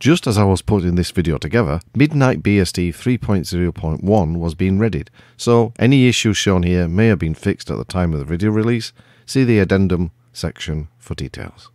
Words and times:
Just 0.00 0.28
as 0.28 0.38
I 0.38 0.44
was 0.44 0.62
putting 0.62 0.94
this 0.94 1.10
video 1.10 1.38
together, 1.38 1.80
Midnight 1.92 2.40
BSD 2.40 2.90
3.0.1 2.90 4.36
was 4.36 4.54
being 4.54 4.78
readied, 4.78 5.10
so 5.36 5.72
any 5.76 6.06
issues 6.06 6.36
shown 6.36 6.62
here 6.62 6.86
may 6.86 7.08
have 7.08 7.18
been 7.18 7.34
fixed 7.34 7.68
at 7.68 7.78
the 7.78 7.84
time 7.84 8.12
of 8.12 8.20
the 8.20 8.24
video 8.24 8.50
release. 8.50 8.92
See 9.26 9.42
the 9.42 9.58
addendum 9.58 10.12
section 10.32 10.86
for 10.98 11.16
details. 11.16 11.70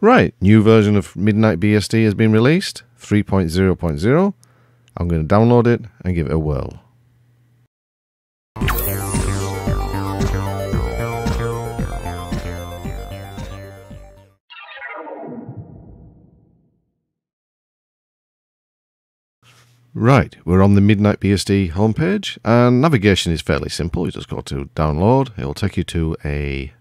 Right, 0.00 0.34
new 0.40 0.60
version 0.60 0.96
of 0.96 1.14
Midnight 1.14 1.60
BSD 1.60 2.04
has 2.04 2.14
been 2.14 2.32
released, 2.32 2.82
3.0.0. 2.98 4.34
I'm 4.96 5.08
going 5.08 5.26
to 5.26 5.34
download 5.34 5.68
it 5.68 5.82
and 6.04 6.16
give 6.16 6.26
it 6.26 6.32
a 6.32 6.38
whirl. 6.38 6.80
Right, 19.92 20.36
we're 20.44 20.62
on 20.62 20.76
the 20.76 20.80
Midnight 20.80 21.18
BSD 21.18 21.72
homepage, 21.72 22.38
and 22.44 22.80
navigation 22.80 23.32
is 23.32 23.40
fairly 23.40 23.68
simple. 23.68 24.06
You 24.06 24.12
just 24.12 24.28
go 24.28 24.40
to 24.42 24.66
download, 24.76 25.36
it 25.36 25.44
will 25.44 25.52
take 25.52 25.76
you 25.76 25.82
to 25.82 26.16
a 26.24 26.72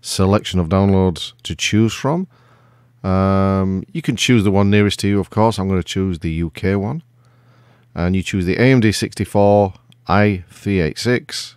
selection 0.00 0.58
of 0.58 0.70
downloads 0.70 1.34
to 1.42 1.54
choose 1.54 1.92
from. 1.92 2.26
Um, 3.04 3.84
you 3.92 4.00
can 4.00 4.16
choose 4.16 4.44
the 4.44 4.50
one 4.50 4.70
nearest 4.70 4.98
to 5.00 5.08
you, 5.08 5.20
of 5.20 5.28
course. 5.28 5.58
I'm 5.58 5.68
going 5.68 5.78
to 5.78 5.86
choose 5.86 6.20
the 6.20 6.42
UK 6.42 6.80
one. 6.80 7.02
And 7.94 8.16
you 8.16 8.22
choose 8.22 8.46
the 8.46 8.56
AMD 8.56 8.94
64, 8.94 9.74
i386, 10.08 11.54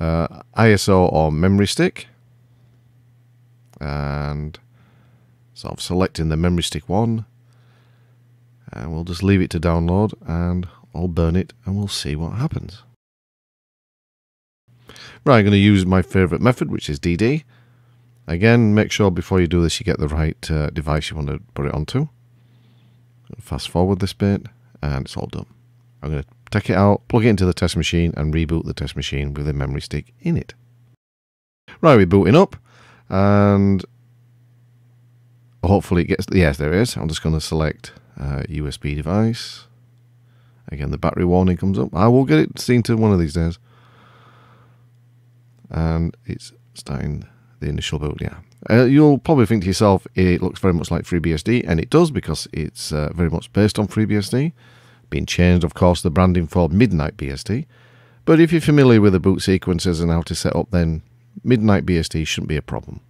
uh, 0.00 0.42
ISO 0.56 1.12
or 1.12 1.30
memory 1.30 1.66
stick. 1.66 2.06
And 3.78 4.58
so 5.52 5.68
I'm 5.68 5.76
selecting 5.76 6.30
the 6.30 6.38
memory 6.38 6.62
stick 6.62 6.88
one 6.88 7.26
and 8.72 8.92
we'll 8.92 9.04
just 9.04 9.22
leave 9.22 9.40
it 9.40 9.50
to 9.50 9.60
download 9.60 10.14
and 10.26 10.68
I'll 10.94 11.08
burn 11.08 11.36
it 11.36 11.52
and 11.64 11.76
we'll 11.76 11.88
see 11.88 12.16
what 12.16 12.32
happens. 12.32 12.82
Right, 15.24 15.38
I'm 15.38 15.44
going 15.44 15.52
to 15.52 15.58
use 15.58 15.86
my 15.86 16.02
favorite 16.02 16.40
method, 16.40 16.70
which 16.70 16.90
is 16.90 16.98
DD. 16.98 17.44
Again, 18.26 18.74
make 18.74 18.90
sure 18.90 19.10
before 19.10 19.40
you 19.40 19.46
do 19.46 19.62
this 19.62 19.78
you 19.80 19.84
get 19.84 19.98
the 19.98 20.08
right 20.08 20.50
uh, 20.50 20.70
device 20.70 21.10
you 21.10 21.16
want 21.16 21.28
to 21.28 21.40
put 21.54 21.66
it 21.66 21.74
onto. 21.74 22.08
Fast 23.38 23.68
forward 23.68 24.00
this 24.00 24.12
bit 24.12 24.46
and 24.82 25.06
it's 25.06 25.16
all 25.16 25.26
done. 25.26 25.46
I'm 26.02 26.10
going 26.10 26.22
to 26.22 26.28
take 26.50 26.68
it 26.70 26.76
out, 26.76 27.06
plug 27.08 27.24
it 27.24 27.28
into 27.28 27.46
the 27.46 27.54
test 27.54 27.76
machine 27.76 28.12
and 28.16 28.34
reboot 28.34 28.64
the 28.64 28.74
test 28.74 28.96
machine 28.96 29.32
with 29.34 29.48
a 29.48 29.52
memory 29.52 29.80
stick 29.80 30.12
in 30.20 30.36
it. 30.36 30.54
Right, 31.80 31.96
we're 31.96 32.06
booting 32.06 32.36
up 32.36 32.56
and 33.08 33.84
hopefully 35.64 36.02
it 36.02 36.06
gets, 36.06 36.26
yes 36.32 36.58
there 36.58 36.72
it 36.72 36.80
is. 36.80 36.96
I'm 36.96 37.08
just 37.08 37.22
going 37.22 37.34
to 37.34 37.40
select 37.40 37.92
uh, 38.18 38.42
USB 38.48 38.96
device. 38.96 39.66
Again, 40.68 40.90
the 40.90 40.98
battery 40.98 41.24
warning 41.24 41.56
comes 41.56 41.78
up. 41.78 41.94
I 41.94 42.08
will 42.08 42.24
get 42.24 42.38
it 42.38 42.58
seen 42.58 42.82
to 42.84 42.96
one 42.96 43.12
of 43.12 43.18
these 43.18 43.34
days. 43.34 43.58
And 45.70 46.16
it's 46.26 46.52
starting 46.74 47.26
the 47.60 47.68
initial 47.68 47.98
boot, 47.98 48.18
yeah. 48.20 48.38
Uh, 48.70 48.84
you'll 48.84 49.18
probably 49.18 49.46
think 49.46 49.62
to 49.62 49.66
yourself, 49.66 50.06
it 50.14 50.40
looks 50.40 50.60
very 50.60 50.74
much 50.74 50.90
like 50.90 51.04
FreeBSD, 51.04 51.64
and 51.66 51.80
it 51.80 51.90
does 51.90 52.10
because 52.10 52.46
it's 52.52 52.92
uh, 52.92 53.10
very 53.14 53.30
much 53.30 53.52
based 53.52 53.78
on 53.78 53.88
FreeBSD. 53.88 54.52
Being 55.10 55.26
changed, 55.26 55.64
of 55.64 55.74
course, 55.74 56.00
the 56.00 56.10
branding 56.10 56.46
for 56.46 56.68
Midnight 56.68 57.16
BSD. 57.16 57.66
But 58.24 58.40
if 58.40 58.52
you're 58.52 58.60
familiar 58.60 59.00
with 59.00 59.12
the 59.12 59.20
boot 59.20 59.42
sequences 59.42 60.00
and 60.00 60.10
how 60.10 60.22
to 60.22 60.34
set 60.34 60.54
up, 60.54 60.70
then 60.70 61.02
Midnight 61.42 61.84
BSD 61.84 62.26
shouldn't 62.26 62.48
be 62.48 62.56
a 62.56 62.62
problem. 62.62 63.00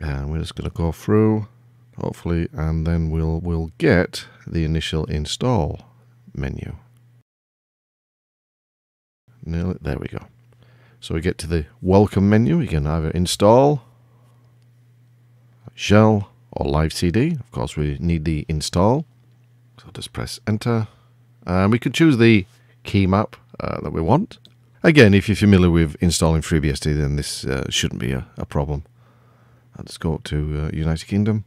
And 0.00 0.30
we're 0.30 0.38
just 0.38 0.54
going 0.54 0.70
to 0.70 0.74
go 0.74 0.92
through 0.92 1.48
hopefully, 1.98 2.48
and 2.52 2.86
then 2.86 3.10
we'll, 3.10 3.40
we'll 3.40 3.70
get 3.78 4.26
the 4.46 4.64
initial 4.64 5.04
install 5.06 5.80
menu. 6.34 6.76
Nearly, 9.44 9.76
there 9.80 9.98
we 9.98 10.08
go. 10.08 10.26
So 11.00 11.14
we 11.14 11.20
get 11.20 11.38
to 11.38 11.46
the 11.46 11.66
welcome 11.80 12.28
menu. 12.28 12.60
You 12.60 12.68
can 12.68 12.86
either 12.86 13.10
install, 13.10 13.82
shell, 15.74 16.30
or 16.52 16.70
live 16.70 16.92
CD. 16.92 17.32
Of 17.32 17.50
course, 17.50 17.76
we 17.76 17.96
need 17.98 18.24
the 18.24 18.46
install. 18.48 19.04
So 19.80 19.90
just 19.92 20.12
press 20.12 20.38
enter. 20.46 20.86
And 21.44 21.72
we 21.72 21.80
can 21.80 21.92
choose 21.92 22.18
the 22.18 22.46
key 22.84 23.06
map 23.08 23.34
uh, 23.58 23.80
that 23.80 23.92
we 23.92 24.00
want. 24.00 24.38
Again, 24.84 25.14
if 25.14 25.28
you're 25.28 25.36
familiar 25.36 25.70
with 25.70 25.96
installing 26.00 26.42
FreeBSD, 26.42 26.96
then 26.96 27.16
this 27.16 27.44
uh, 27.44 27.68
shouldn't 27.68 28.00
be 28.00 28.12
a, 28.12 28.26
a 28.36 28.46
problem. 28.46 28.84
Let's 29.76 29.96
go 29.96 30.20
to 30.24 30.66
uh, 30.66 30.70
United 30.76 31.06
Kingdom. 31.06 31.44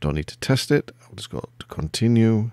Don't 0.00 0.14
need 0.14 0.26
to 0.28 0.38
test 0.38 0.70
it. 0.70 0.92
I'll 1.02 1.16
just 1.16 1.30
go 1.30 1.42
to 1.58 1.66
continue. 1.66 2.50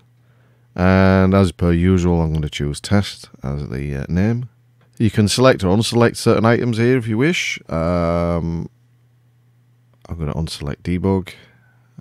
And 0.76 1.34
as 1.34 1.52
per 1.52 1.72
usual, 1.72 2.22
I'm 2.22 2.32
going 2.32 2.42
to 2.42 2.50
choose 2.50 2.82
test 2.82 3.30
as 3.44 3.70
the 3.70 3.96
uh, 3.96 4.06
name. 4.10 4.50
You 4.98 5.12
can 5.12 5.28
select 5.28 5.64
or 5.64 5.76
unselect 5.76 6.18
certain 6.18 6.46
items 6.46 6.78
here 6.78 6.98
if 6.98 7.08
you 7.08 7.18
wish. 7.18 7.60
Um, 7.70 8.70
I'm 10.08 10.18
going 10.18 10.32
to 10.32 10.34
unselect 10.34 10.82
debug. 10.84 11.32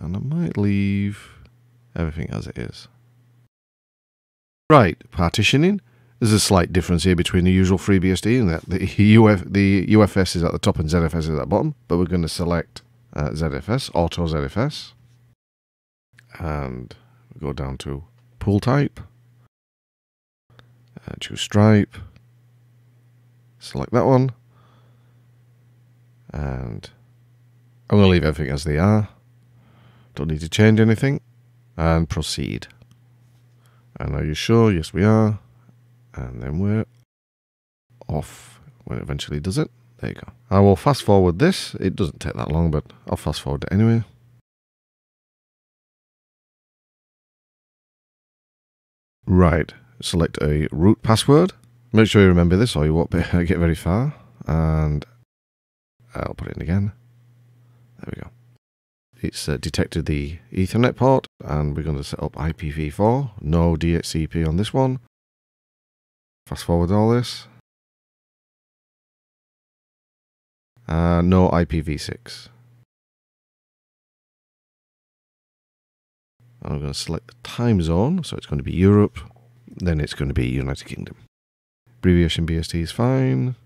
And 0.00 0.16
I 0.16 0.21
might 0.21 0.56
leave 0.56 1.31
everything 1.94 2.31
as 2.31 2.47
it 2.47 2.59
is. 2.59 2.88
Right, 4.71 4.99
partitioning. 5.11 5.81
There's 6.19 6.32
a 6.32 6.41
slight 6.41 6.72
difference 6.72 7.05
here 7.05 7.16
between 7.16 7.44
the 7.44 7.53
usual 7.53 7.78
FreeBSD 7.78 8.41
and 8.41 8.49
that 8.49 8.69
the, 8.69 8.78
Uf, 9.19 9.44
the 9.44 9.87
UFS 9.88 10.37
is 10.37 10.43
at 10.43 10.53
the 10.53 10.59
top 10.59 10.78
and 10.78 10.88
ZFS 10.88 11.19
is 11.19 11.31
at 11.31 11.37
the 11.37 11.47
bottom. 11.47 11.75
But 11.87 11.99
we're 11.99 12.06
going 12.06 12.22
to 12.22 12.28
select 12.28 12.82
uh, 13.12 13.31
ZFS, 13.31 13.91
Auto 13.94 14.26
ZFS 14.26 14.94
and 16.39 16.95
go 17.39 17.53
down 17.53 17.78
to 17.78 18.05
pool 18.39 18.61
type, 18.61 19.00
uh, 20.50 21.15
choose 21.21 21.41
stripe, 21.41 21.97
select 23.59 23.93
that 23.93 24.06
one, 24.06 24.33
and 26.33 26.91
I'm 27.89 27.99
going 27.99 28.05
to 28.05 28.11
leave 28.11 28.25
everything 28.25 28.53
as 28.53 28.65
they 28.65 28.78
are. 28.78 29.09
Don't 30.15 30.31
need 30.31 30.41
to 30.41 30.49
change 30.49 30.81
anything, 30.81 31.21
and 31.77 32.09
proceed. 32.09 32.69
And 33.99 34.15
are 34.15 34.25
you 34.25 34.34
sure? 34.34 34.73
Yes, 34.73 34.93
we 34.93 35.05
are. 35.05 35.39
And 36.15 36.43
then 36.43 36.59
we're 36.59 36.84
off 38.09 38.61
when 38.84 38.99
it 38.99 39.03
eventually 39.03 39.41
does 39.41 39.59
it. 39.59 39.71
There 39.99 40.11
you 40.11 40.17
go. 40.17 40.33
I 40.50 40.61
will 40.61 40.77
fast 40.77 41.03
forward 41.03 41.39
this. 41.39 41.75
It 41.77 41.97
doesn't 41.97 42.21
take 42.21 42.34
that 42.34 42.50
long, 42.50 42.71
but 42.71 42.84
I'll 43.09 43.17
fast 43.17 43.41
forward 43.41 43.65
it 43.65 43.73
anyway. 43.73 44.05
Right, 49.27 49.73
select 50.03 50.39
a 50.43 50.69
root 50.71 51.03
password. 51.03 51.53
Make 51.93 52.09
sure 52.09 52.23
you 52.23 52.29
remember 52.29 52.57
this 52.57 52.77
or 52.77 52.85
you 52.85 52.93
won't 52.95 53.11
get 53.11 53.59
very 53.59 53.75
far. 53.75 54.15
And 54.47 55.05
I'll 56.15 56.35
put 56.35 56.49
it 56.49 56.57
in 56.57 56.62
again. 56.62 56.93
There 58.01 58.12
we 58.15 58.23
go. 58.23 58.31
It's 59.23 59.49
uh, 59.49 59.57
detected 59.57 60.07
the 60.07 60.39
Ethernet 60.53 60.97
port 60.97 61.27
and 61.43 61.77
we're 61.77 61.83
going 61.83 61.97
to 61.97 62.05
set 62.05 62.23
up 62.23 62.33
IPv4. 62.35 63.31
No 63.41 63.77
DHCP 63.77 64.47
on 64.47 64.57
this 64.57 64.75
one. 64.75 64.99
Fast 66.47 66.65
forward 66.65 66.91
all 66.91 67.11
this. 67.11 67.47
Uh, 70.87 71.23
no 71.23 71.49
IPv6. 71.49 72.49
I'm 76.65 76.81
going 76.81 76.93
to 76.93 76.99
select 76.99 77.29
the 77.29 77.35
time 77.43 77.83
zone, 77.83 78.25
so 78.25 78.37
it's 78.37 78.47
going 78.47 78.59
to 78.59 78.65
be 78.65 78.73
Europe, 78.73 79.19
then 79.69 80.01
it's 80.01 80.15
going 80.15 80.29
to 80.29 80.35
be 80.35 80.47
United 80.47 80.87
Kingdom. 80.87 81.17
Abbreviation 81.99 82.47
BST 82.47 82.81
is 82.81 82.91
fine. 82.91 83.57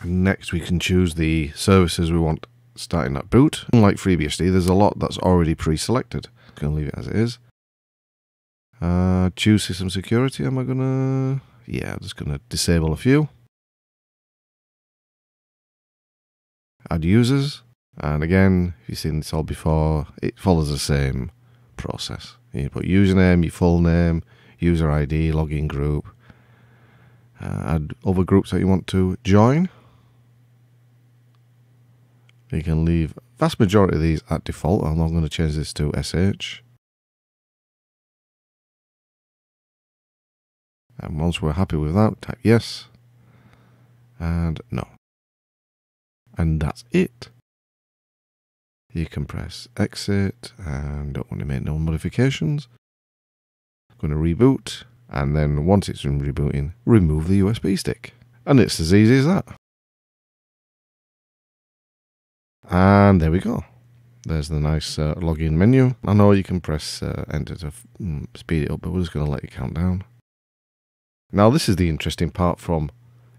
And 0.00 0.22
next 0.22 0.52
we 0.52 0.60
can 0.60 0.78
choose 0.78 1.14
the 1.14 1.50
services 1.54 2.12
we 2.12 2.18
want 2.18 2.46
starting 2.76 3.16
at 3.16 3.30
boot. 3.30 3.64
Unlike 3.72 3.96
FreeBSD, 3.96 4.50
there's 4.50 4.66
a 4.66 4.74
lot 4.74 4.98
that's 4.98 5.18
already 5.18 5.54
pre-selected. 5.54 6.28
I'm 6.48 6.54
going 6.60 6.72
to 6.72 6.78
leave 6.78 6.88
it 6.88 6.98
as 6.98 7.06
it 7.06 7.16
is. 7.16 7.38
Uh, 8.80 9.30
choose 9.36 9.64
system 9.64 9.90
security, 9.90 10.44
am 10.44 10.58
I 10.58 10.64
going 10.64 10.78
to... 10.78 11.40
Yeah, 11.66 11.94
I'm 11.94 12.00
just 12.00 12.16
going 12.16 12.32
to 12.32 12.40
disable 12.48 12.92
a 12.92 12.96
few. 12.96 13.28
Add 16.90 17.04
users. 17.04 17.62
And 17.96 18.22
again, 18.22 18.74
if 18.82 18.88
you've 18.90 18.98
seen 18.98 19.20
this 19.20 19.32
all 19.32 19.44
before, 19.44 20.08
it 20.20 20.38
follows 20.38 20.70
the 20.70 20.78
same 20.78 21.30
process. 21.76 22.36
You 22.52 22.70
put 22.70 22.84
username, 22.84 23.42
your 23.42 23.52
full 23.52 23.80
name, 23.80 24.22
user 24.58 24.90
ID, 24.90 25.32
login 25.32 25.66
group, 25.66 26.06
uh, 27.40 27.62
add 27.66 27.94
other 28.04 28.24
groups 28.24 28.50
that 28.50 28.60
you 28.60 28.68
want 28.68 28.86
to 28.88 29.16
join. 29.24 29.68
You 32.50 32.62
can 32.62 32.84
leave 32.84 33.14
vast 33.38 33.58
majority 33.58 33.96
of 33.96 34.02
these 34.02 34.22
at 34.30 34.44
default. 34.44 34.84
I'm 34.84 34.98
not 34.98 35.08
going 35.08 35.24
to 35.24 35.28
change 35.28 35.56
this 35.56 35.72
to 35.74 35.92
SH. 36.00 36.62
And 40.98 41.18
once 41.18 41.42
we're 41.42 41.52
happy 41.52 41.76
with 41.76 41.94
that, 41.94 42.22
type 42.22 42.38
yes 42.42 42.86
and 44.18 44.60
no. 44.70 44.86
And 46.38 46.60
that's 46.60 46.84
it. 46.92 47.28
You 48.94 49.06
can 49.06 49.26
press 49.26 49.68
exit 49.76 50.52
and 50.58 51.14
don't 51.14 51.30
want 51.30 51.40
to 51.40 51.46
make 51.46 51.62
no 51.62 51.78
modifications. 51.78 52.68
I'm 53.90 53.96
going 53.98 54.12
to 54.12 54.44
reboot 54.44 54.84
and 55.08 55.36
then 55.36 55.64
once 55.64 55.88
it's 55.88 56.02
been 56.02 56.20
rebooting, 56.20 56.72
remove 56.84 57.28
the 57.28 57.40
USB 57.40 57.78
stick. 57.78 58.14
And 58.46 58.60
it's 58.60 58.80
as 58.80 58.92
easy 58.92 59.18
as 59.18 59.26
that. 59.26 59.46
And 62.68 63.20
there 63.20 63.30
we 63.30 63.38
go. 63.38 63.64
There's 64.26 64.48
the 64.48 64.58
nice 64.58 64.98
uh, 64.98 65.14
login 65.14 65.52
menu. 65.52 65.94
I 66.04 66.14
know 66.14 66.32
you 66.32 66.42
can 66.42 66.60
press 66.60 67.02
uh, 67.02 67.24
enter 67.30 67.54
to 67.56 67.72
mm, 68.00 68.26
speed 68.34 68.64
it 68.64 68.70
up, 68.70 68.80
but 68.80 68.90
we're 68.90 69.00
just 69.00 69.12
going 69.12 69.26
to 69.26 69.30
let 69.30 69.44
it 69.44 69.50
count 69.50 69.74
down. 69.74 70.04
Now, 71.30 71.50
this 71.50 71.68
is 71.68 71.76
the 71.76 71.88
interesting 71.88 72.30
part 72.30 72.58
from 72.58 72.90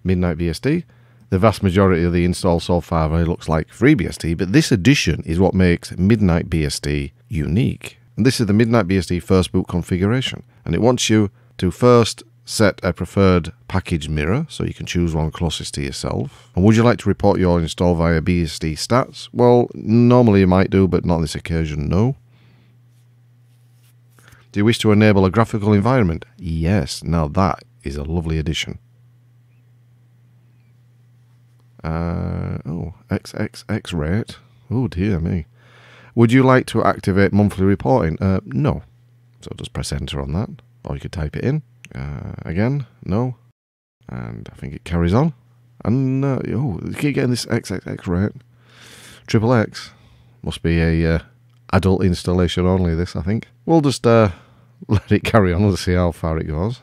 Midnight 0.03 0.37
BSD. 0.37 0.83
The 1.29 1.39
vast 1.39 1.63
majority 1.63 2.03
of 2.03 2.13
the 2.13 2.23
install 2.23 2.59
so 2.59 2.81
far 2.81 3.09
looks 3.23 3.49
like 3.49 3.69
FreeBSD, 3.69 4.37
but 4.37 4.53
this 4.53 4.71
addition 4.71 5.23
is 5.25 5.39
what 5.39 5.53
makes 5.53 5.97
Midnight 5.97 6.49
BSD 6.49 7.11
unique. 7.27 7.97
And 8.15 8.25
this 8.25 8.39
is 8.39 8.45
the 8.45 8.53
Midnight 8.53 8.87
BSD 8.87 9.21
first 9.21 9.51
boot 9.51 9.67
configuration. 9.67 10.43
And 10.63 10.75
it 10.75 10.81
wants 10.81 11.09
you 11.09 11.31
to 11.57 11.71
first 11.71 12.23
set 12.45 12.79
a 12.83 12.93
preferred 12.93 13.51
package 13.67 14.07
mirror 14.07 14.45
so 14.49 14.63
you 14.63 14.73
can 14.73 14.85
choose 14.85 15.15
one 15.15 15.31
closest 15.31 15.73
to 15.73 15.81
yourself. 15.81 16.51
And 16.55 16.63
would 16.63 16.75
you 16.75 16.83
like 16.83 16.99
to 16.99 17.09
report 17.09 17.39
your 17.39 17.59
install 17.59 17.95
via 17.95 18.21
BSD 18.21 18.73
stats? 18.73 19.27
Well, 19.33 19.67
normally 19.73 20.41
you 20.41 20.47
might 20.47 20.69
do, 20.69 20.87
but 20.87 21.05
not 21.05 21.15
on 21.15 21.21
this 21.21 21.35
occasion, 21.35 21.89
no. 21.89 22.15
Do 24.51 24.59
you 24.59 24.65
wish 24.65 24.79
to 24.79 24.91
enable 24.91 25.25
a 25.25 25.31
graphical 25.31 25.73
environment? 25.73 26.23
Yes. 26.37 27.03
Now 27.03 27.27
that 27.29 27.63
is 27.83 27.97
a 27.97 28.03
lovely 28.03 28.37
addition. 28.37 28.79
Uh, 31.85 32.57
oh, 32.65 32.95
XXX 33.09 33.93
rate. 33.93 34.37
Oh 34.71 34.87
dear 34.87 35.19
me. 35.19 35.45
Would 36.15 36.31
you 36.31 36.41
like 36.41 36.65
to 36.67 36.83
activate 36.83 37.31
monthly 37.31 37.65
reporting? 37.65 38.17
Uh, 38.19 38.39
no. 38.43 38.81
So 39.41 39.51
just 39.55 39.71
press 39.71 39.91
enter 39.91 40.19
on 40.19 40.33
that, 40.33 40.49
or 40.83 40.95
you 40.95 41.01
could 41.01 41.11
type 41.11 41.37
it 41.37 41.43
in. 41.43 41.61
Uh, 41.93 42.33
again, 42.43 42.87
no. 43.03 43.35
And 44.09 44.49
I 44.51 44.55
think 44.55 44.73
it 44.73 44.83
carries 44.83 45.13
on. 45.13 45.33
And, 45.83 46.25
uh, 46.25 46.39
oh, 46.47 46.79
you 46.87 46.95
keep 46.97 47.13
getting 47.13 47.29
this 47.29 47.45
XXX 47.45 48.07
rate. 48.07 48.31
Triple 49.27 49.53
X. 49.53 49.91
Must 50.41 50.63
be 50.63 50.81
a 50.81 51.15
uh, 51.15 51.19
adult 51.71 52.03
installation 52.03 52.65
only, 52.65 52.95
this, 52.95 53.15
I 53.15 53.21
think. 53.21 53.47
We'll 53.67 53.81
just 53.81 54.07
uh, 54.07 54.31
let 54.87 55.11
it 55.11 55.23
carry 55.23 55.53
on 55.53 55.61
and 55.61 55.77
see 55.77 55.93
how 55.93 56.11
far 56.11 56.39
it 56.39 56.47
goes. 56.47 56.81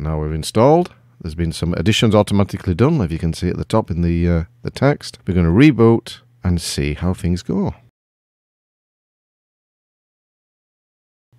Now 0.00 0.20
we've 0.20 0.32
installed. 0.32 0.92
There's 1.20 1.34
been 1.34 1.52
some 1.52 1.74
additions 1.74 2.14
automatically 2.14 2.74
done, 2.74 3.00
if 3.02 3.12
you 3.12 3.18
can 3.18 3.34
see 3.34 3.48
at 3.48 3.58
the 3.58 3.64
top 3.64 3.90
in 3.90 4.00
the, 4.00 4.28
uh, 4.28 4.44
the 4.62 4.70
text. 4.70 5.18
We're 5.26 5.34
going 5.34 5.46
to 5.46 5.52
reboot 5.52 6.20
and 6.42 6.60
see 6.60 6.94
how 6.94 7.12
things 7.12 7.42
go. 7.42 7.74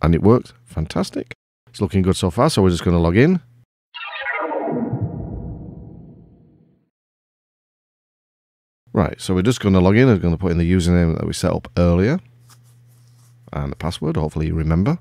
and 0.01 0.15
it 0.15 0.23
worked 0.23 0.53
fantastic. 0.65 1.33
It's 1.69 1.81
looking 1.81 2.01
good 2.01 2.15
so 2.15 2.29
far, 2.29 2.49
so 2.49 2.61
we're 2.61 2.69
just 2.69 2.83
going 2.83 2.95
to 2.95 3.01
log 3.01 3.17
in. 3.17 3.39
Right, 8.93 9.21
so 9.21 9.33
we're 9.33 9.41
just 9.41 9.61
going 9.61 9.73
to 9.73 9.79
log 9.79 9.95
in. 9.95 10.07
We're 10.07 10.17
going 10.17 10.33
to 10.33 10.39
put 10.39 10.51
in 10.51 10.57
the 10.57 10.69
username 10.69 11.17
that 11.17 11.25
we 11.25 11.33
set 11.33 11.53
up 11.53 11.69
earlier 11.77 12.19
and 13.53 13.71
the 13.71 13.75
password, 13.75 14.17
hopefully 14.17 14.47
you 14.47 14.53
remember. 14.53 14.97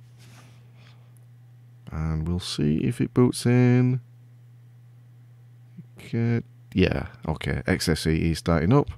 And 1.91 2.29
we'll 2.29 2.41
see 2.41 2.79
if 2.79 3.01
it 3.01 3.13
boots 3.13 3.47
in. 3.47 4.01
Okay. 5.99 6.43
Yeah, 6.73 7.07
okay, 7.27 7.63
XFCE 7.67 8.37
starting 8.37 8.73
up. 8.73 8.91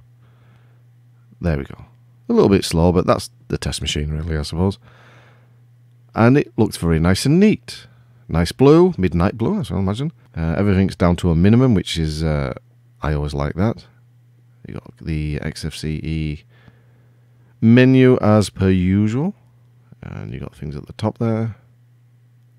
There 1.41 1.57
we 1.57 1.63
go. 1.63 1.85
A 2.29 2.33
little 2.33 2.49
bit 2.49 2.63
slow, 2.63 2.91
but 2.91 3.07
that's 3.07 3.31
the 3.47 3.57
test 3.57 3.81
machine, 3.81 4.11
really, 4.11 4.37
I 4.37 4.43
suppose 4.43 4.77
and 6.15 6.37
it 6.37 6.53
looks 6.57 6.77
very 6.77 6.99
nice 6.99 7.25
and 7.25 7.39
neat. 7.39 7.87
Nice 8.27 8.51
blue, 8.51 8.93
midnight 8.97 9.37
blue, 9.37 9.59
as 9.59 9.71
I 9.71 9.77
imagine. 9.77 10.11
Uh, 10.35 10.55
everything's 10.57 10.95
down 10.95 11.15
to 11.17 11.29
a 11.29 11.35
minimum, 11.35 11.73
which 11.73 11.97
is, 11.97 12.23
uh, 12.23 12.53
I 13.01 13.13
always 13.13 13.33
like 13.33 13.55
that. 13.55 13.85
You 14.67 14.75
got 14.75 14.93
the 15.01 15.39
XFCE 15.39 16.43
menu 17.59 18.17
as 18.21 18.49
per 18.49 18.69
usual, 18.69 19.35
and 20.01 20.33
you 20.33 20.39
got 20.39 20.55
things 20.55 20.75
at 20.75 20.87
the 20.87 20.93
top 20.93 21.17
there. 21.17 21.55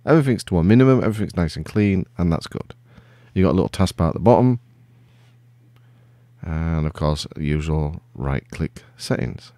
Everything's 0.06 0.44
to 0.44 0.58
a 0.58 0.64
minimum, 0.64 1.02
everything's 1.02 1.36
nice 1.36 1.56
and 1.56 1.64
clean, 1.64 2.06
and 2.18 2.32
that's 2.32 2.46
good. 2.46 2.74
You've 3.32 3.44
got 3.44 3.52
a 3.52 3.58
little 3.58 3.68
taskbar 3.68 4.08
at 4.08 4.14
the 4.14 4.20
bottom, 4.20 4.60
and 6.42 6.86
of 6.86 6.92
course, 6.92 7.26
the 7.34 7.44
usual 7.44 8.02
right 8.14 8.48
click 8.50 8.82
settings. 8.96 9.52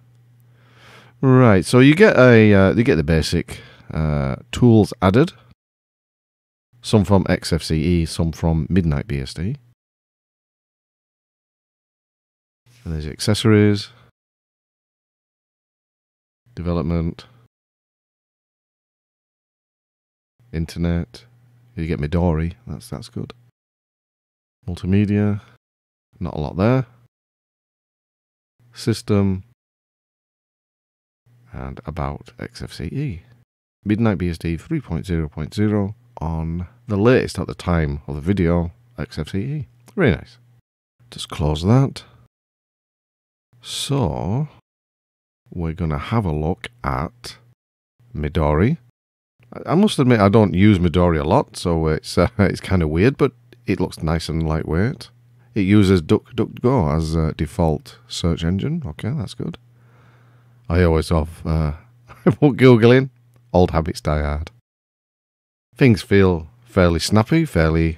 Right, 1.19 1.65
so 1.65 1.79
you 1.79 1.95
get 1.95 2.17
a 2.17 2.53
uh, 2.53 2.73
you 2.73 2.83
get 2.83 2.95
the 2.95 3.03
basic 3.03 3.59
uh, 3.91 4.37
tools 4.51 4.93
added. 5.01 5.33
Some 6.81 7.03
from 7.03 7.25
XFCE, 7.25 8.07
some 8.07 8.31
from 8.31 8.67
Midnight 8.69 9.07
BSD. 9.07 9.57
And 12.85 12.93
there's 12.93 13.07
accessories, 13.07 13.89
development, 16.55 17.25
internet. 20.51 21.25
You 21.75 21.85
get 21.85 21.99
Midori, 21.99 22.53
that's 22.65 22.89
that's 22.89 23.09
good. 23.09 23.33
Multimedia, 24.67 25.41
not 26.19 26.33
a 26.33 26.39
lot 26.39 26.57
there. 26.57 26.85
System, 28.73 29.43
and 31.53 31.79
about 31.85 32.31
XFCE. 32.37 33.21
Midnight 33.83 34.17
BSD 34.17 34.59
3.0.0 34.61 35.93
on 36.19 36.67
the 36.87 36.97
latest 36.97 37.39
at 37.39 37.47
the 37.47 37.55
time 37.55 38.01
of 38.07 38.15
the 38.15 38.21
video 38.21 38.71
XFCE. 38.97 39.65
Very 39.95 40.11
nice. 40.11 40.37
Just 41.09 41.29
close 41.29 41.63
that. 41.63 42.03
So, 43.61 44.49
we're 45.49 45.73
going 45.73 45.91
to 45.91 45.97
have 45.97 46.25
a 46.25 46.31
look 46.31 46.67
at 46.83 47.37
Midori. 48.15 48.77
I 49.65 49.75
must 49.75 49.99
admit 49.99 50.19
I 50.19 50.29
don't 50.29 50.53
use 50.53 50.79
Midori 50.79 51.19
a 51.19 51.27
lot, 51.27 51.57
so 51.57 51.87
it's 51.87 52.17
uh, 52.17 52.29
it's 52.39 52.61
kind 52.61 52.83
of 52.83 52.89
weird, 52.89 53.17
but 53.17 53.33
it 53.65 53.79
looks 53.79 54.01
nice 54.01 54.29
and 54.29 54.47
lightweight. 54.47 55.09
It 55.55 55.61
uses 55.61 56.01
DuckDuckGo 56.01 56.95
as 56.95 57.15
a 57.15 57.33
default 57.33 57.97
search 58.07 58.43
engine. 58.43 58.83
Okay, 58.85 59.09
that's 59.09 59.33
good. 59.33 59.57
I 60.69 60.83
always 60.83 61.09
have 61.09 61.45
uh, 61.45 61.73
googling 62.25 63.09
Old 63.53 63.71
habits 63.71 64.01
die 64.01 64.21
hard. 64.21 64.51
Things 65.75 66.01
feel 66.01 66.47
fairly 66.65 66.99
snappy, 66.99 67.45
fairly 67.45 67.97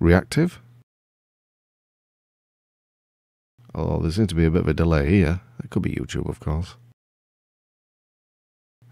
reactive. 0.00 0.60
Although 3.74 4.02
there 4.02 4.10
seems 4.10 4.28
to 4.28 4.34
be 4.34 4.44
a 4.44 4.50
bit 4.50 4.62
of 4.62 4.68
a 4.68 4.74
delay 4.74 5.08
here. 5.08 5.40
It 5.62 5.70
could 5.70 5.82
be 5.82 5.92
YouTube, 5.92 6.28
of 6.28 6.40
course. 6.40 6.76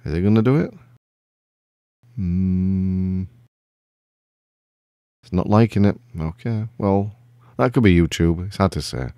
Is 0.05 0.15
it 0.15 0.21
going 0.21 0.35
to 0.35 0.43
do 0.43 0.57
it? 0.57 0.73
Hmm. 2.17 3.25
It's 5.23 5.33
not 5.33 5.49
liking 5.49 5.85
it. 5.85 5.99
Okay, 6.19 6.69
well, 6.79 7.17
that 7.57 7.73
could 7.73 7.83
be 7.83 7.97
YouTube. 7.97 8.47
It's 8.47 8.59
hard 8.59 8.73
to 8.73 8.83
say. 8.83 9.09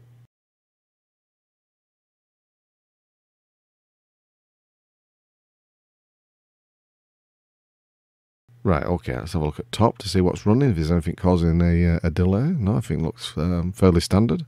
Right, 8.63 8.83
okay, 8.85 9.17
let's 9.17 9.33
have 9.35 9.43
a 9.43 9.45
look 9.45 9.61
at 9.61 9.71
top 9.71 9.99
to 9.99 10.09
see 10.09 10.21
what's 10.21 10.45
running, 10.45 10.71
if 10.71 10.77
there's 10.77 10.91
anything 10.91 11.15
causing 11.15 11.63
a, 11.63 11.97
uh, 11.97 12.01
a 12.03 12.11
delay. 12.11 12.49
No, 12.59 12.77
I 12.77 12.81
think 12.81 13.01
looks 13.03 13.33
um, 13.37 13.73
fairly 13.73 14.01
standard. 14.01 14.45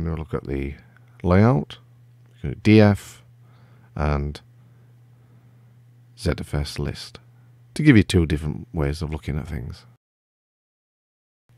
And 0.00 0.08
we'll 0.08 0.16
look 0.16 0.32
at 0.32 0.46
the 0.46 0.76
layout, 1.22 1.76
DF 2.42 3.18
and 3.94 4.40
ZFS 6.16 6.78
list 6.78 7.18
to 7.74 7.82
give 7.82 7.98
you 7.98 8.02
two 8.02 8.24
different 8.24 8.66
ways 8.72 9.02
of 9.02 9.10
looking 9.10 9.38
at 9.38 9.46
things. 9.46 9.84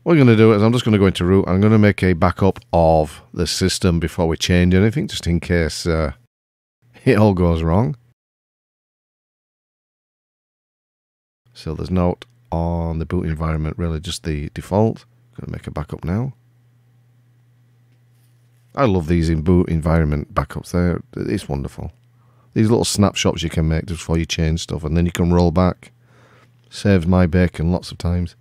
What 0.03 0.11
I'm 0.11 0.17
going 0.17 0.27
to 0.27 0.35
do 0.35 0.51
is 0.51 0.61
I'm 0.61 0.73
just 0.73 0.83
going 0.83 0.91
to 0.91 0.99
go 0.99 1.05
into 1.05 1.23
root. 1.23 1.45
I'm 1.47 1.61
going 1.61 1.71
to 1.71 1.79
make 1.79 2.03
a 2.03 2.11
backup 2.11 2.59
of 2.73 3.21
the 3.33 3.47
system 3.47 4.01
before 4.01 4.27
we 4.27 4.35
change 4.35 4.73
anything, 4.73 5.07
just 5.07 5.25
in 5.25 5.39
case 5.39 5.85
uh, 5.85 6.11
it 7.05 7.17
all 7.17 7.33
goes 7.33 7.63
wrong. 7.63 7.95
So 11.53 11.73
there's 11.73 11.89
note 11.89 12.25
on 12.51 12.99
the 12.99 13.05
boot 13.05 13.25
environment, 13.25 13.77
really 13.77 14.01
just 14.01 14.23
the 14.23 14.49
default. 14.53 15.05
I'm 15.37 15.45
going 15.45 15.45
to 15.45 15.51
make 15.53 15.67
a 15.67 15.71
backup 15.71 16.03
now. 16.03 16.33
I 18.75 18.85
love 18.85 19.07
these 19.07 19.29
in 19.29 19.41
boot 19.41 19.69
environment 19.69 20.33
backups. 20.33 20.71
There, 20.71 21.01
it's 21.15 21.47
wonderful. 21.47 21.91
these 22.53 22.69
little 22.69 22.85
snapshots 22.85 23.43
you 23.43 23.49
can 23.49 23.67
make 23.67 23.85
just 23.85 23.99
before 23.99 24.17
you 24.17 24.25
change 24.25 24.61
stuff, 24.61 24.83
and 24.83 24.95
then 24.95 25.05
you 25.05 25.11
can 25.11 25.33
roll 25.33 25.51
back. 25.51 25.91
Saves 26.69 27.05
my 27.05 27.27
bacon 27.27 27.71
lots 27.71 27.91
of 27.91 27.97
times. 27.97 28.35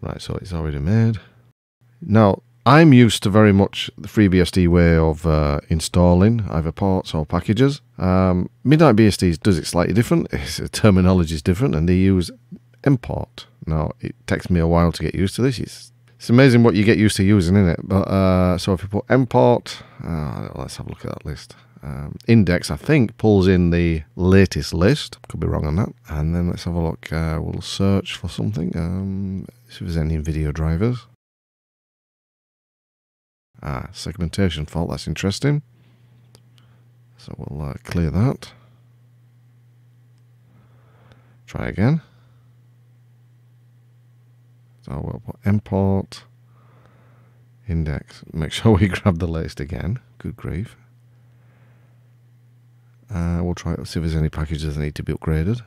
Right, 0.00 0.20
so 0.20 0.34
it's 0.36 0.52
already 0.52 0.78
made. 0.78 1.18
Now, 2.00 2.42
I'm 2.64 2.92
used 2.92 3.24
to 3.24 3.30
very 3.30 3.52
much 3.52 3.90
the 3.98 4.08
FreeBSD 4.08 4.68
way 4.68 4.96
of 4.96 5.26
uh, 5.26 5.60
installing 5.68 6.44
either 6.48 6.70
ports 6.70 7.12
or 7.12 7.26
packages. 7.26 7.80
Um, 7.98 8.50
Midnight 8.62 8.96
BSD 8.96 9.40
does 9.40 9.58
it 9.58 9.66
slightly 9.66 9.94
different. 9.94 10.28
Its 10.32 10.60
terminology 10.70 11.34
is 11.34 11.42
different, 11.42 11.74
and 11.74 11.88
they 11.88 11.96
use 11.96 12.30
mport. 12.84 13.46
Now, 13.66 13.92
it 14.00 14.14
takes 14.26 14.48
me 14.48 14.60
a 14.60 14.66
while 14.66 14.92
to 14.92 15.02
get 15.02 15.14
used 15.14 15.34
to 15.36 15.42
this. 15.42 15.58
It's, 15.58 15.92
it's 16.22 16.30
amazing 16.30 16.62
what 16.62 16.76
you 16.76 16.84
get 16.84 16.98
used 16.98 17.16
to 17.16 17.24
using, 17.24 17.56
isn't 17.56 17.68
it? 17.70 17.80
But 17.82 18.02
uh, 18.02 18.56
so 18.56 18.74
if 18.74 18.82
you 18.84 18.88
put 18.88 19.08
mport, 19.08 19.82
uh, 20.04 20.50
let's 20.54 20.76
have 20.76 20.86
a 20.86 20.90
look 20.90 21.04
at 21.04 21.10
that 21.10 21.26
list. 21.26 21.56
Um, 21.82 22.14
index, 22.28 22.70
I 22.70 22.76
think, 22.76 23.16
pulls 23.16 23.48
in 23.48 23.70
the 23.70 24.04
latest 24.14 24.72
list. 24.72 25.18
Could 25.26 25.40
be 25.40 25.48
wrong 25.48 25.66
on 25.66 25.74
that. 25.74 25.88
And 26.08 26.32
then 26.32 26.48
let's 26.48 26.62
have 26.62 26.76
a 26.76 26.80
look. 26.80 27.12
Uh, 27.12 27.40
we'll 27.42 27.60
search 27.60 28.14
for 28.14 28.28
something. 28.28 28.70
Um, 28.76 29.46
see 29.68 29.78
if 29.78 29.80
there's 29.80 29.96
any 29.96 30.16
video 30.18 30.52
drivers. 30.52 31.08
Ah, 33.60 33.88
segmentation 33.90 34.64
fault. 34.64 34.90
That's 34.90 35.08
interesting. 35.08 35.62
So 37.16 37.34
we'll 37.36 37.70
uh, 37.70 37.74
clear 37.82 38.12
that. 38.12 38.52
Try 41.48 41.66
again. 41.66 42.00
So 44.92 45.00
we'll 45.00 45.22
put 45.24 45.40
mport 45.42 46.24
index. 47.66 48.22
Make 48.30 48.52
sure 48.52 48.72
we 48.78 48.88
grab 48.88 49.20
the 49.20 49.26
latest 49.26 49.58
again. 49.58 50.00
Good 50.18 50.36
grief. 50.36 50.76
Uh, 53.10 53.40
we'll 53.42 53.54
try 53.54 53.74
to 53.74 53.86
see 53.86 54.00
if 54.00 54.04
there's 54.04 54.16
any 54.16 54.28
packages 54.28 54.76
that 54.76 54.82
need 54.82 54.94
to 54.96 55.02
be 55.02 55.14
upgraded. 55.14 55.62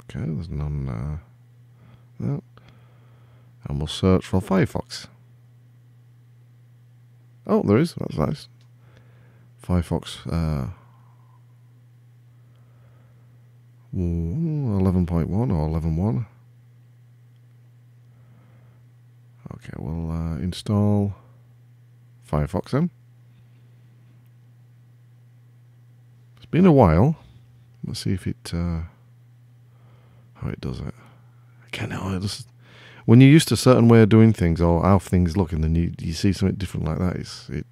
Okay, 0.00 0.24
there's 0.24 0.48
none. 0.48 0.88
Uh, 0.88 1.18
no. 2.18 2.42
And 3.64 3.78
we'll 3.78 3.86
search 3.86 4.24
for 4.24 4.40
Firefox. 4.40 5.06
Oh, 7.46 7.62
there 7.62 7.76
is. 7.76 7.94
That's 7.94 8.16
nice. 8.16 8.48
Firefox. 9.62 10.26
Uh, 10.26 10.70
11.1 13.94 15.28
or 15.30 15.80
11.1. 15.80 16.26
Okay, 19.58 19.74
we'll 19.76 20.10
uh, 20.10 20.36
install 20.36 21.14
Firefox 22.30 22.70
then. 22.70 22.90
It's 26.36 26.46
been 26.46 26.66
a 26.66 26.72
while. 26.72 27.16
Let's 27.84 28.00
see 28.00 28.12
if 28.12 28.26
it 28.26 28.52
uh, 28.54 28.82
how 30.34 30.48
it 30.48 30.60
does 30.60 30.80
it. 30.80 30.94
I 31.66 31.68
can't 31.70 31.90
know. 31.90 32.14
It 32.14 32.22
just 32.22 32.48
when 33.04 33.20
you're 33.20 33.30
used 33.30 33.48
to 33.48 33.54
a 33.54 33.56
certain 33.58 33.88
way 33.88 34.02
of 34.02 34.10
doing 34.10 34.32
things 34.32 34.60
or 34.60 34.82
how 34.82 34.98
things 34.98 35.36
look, 35.36 35.52
and 35.52 35.64
then 35.64 35.74
you, 35.74 35.92
you 35.98 36.12
see 36.12 36.32
something 36.32 36.56
different 36.56 36.86
like 36.86 36.98
that, 36.98 37.16
it's, 37.16 37.48
it, 37.48 37.66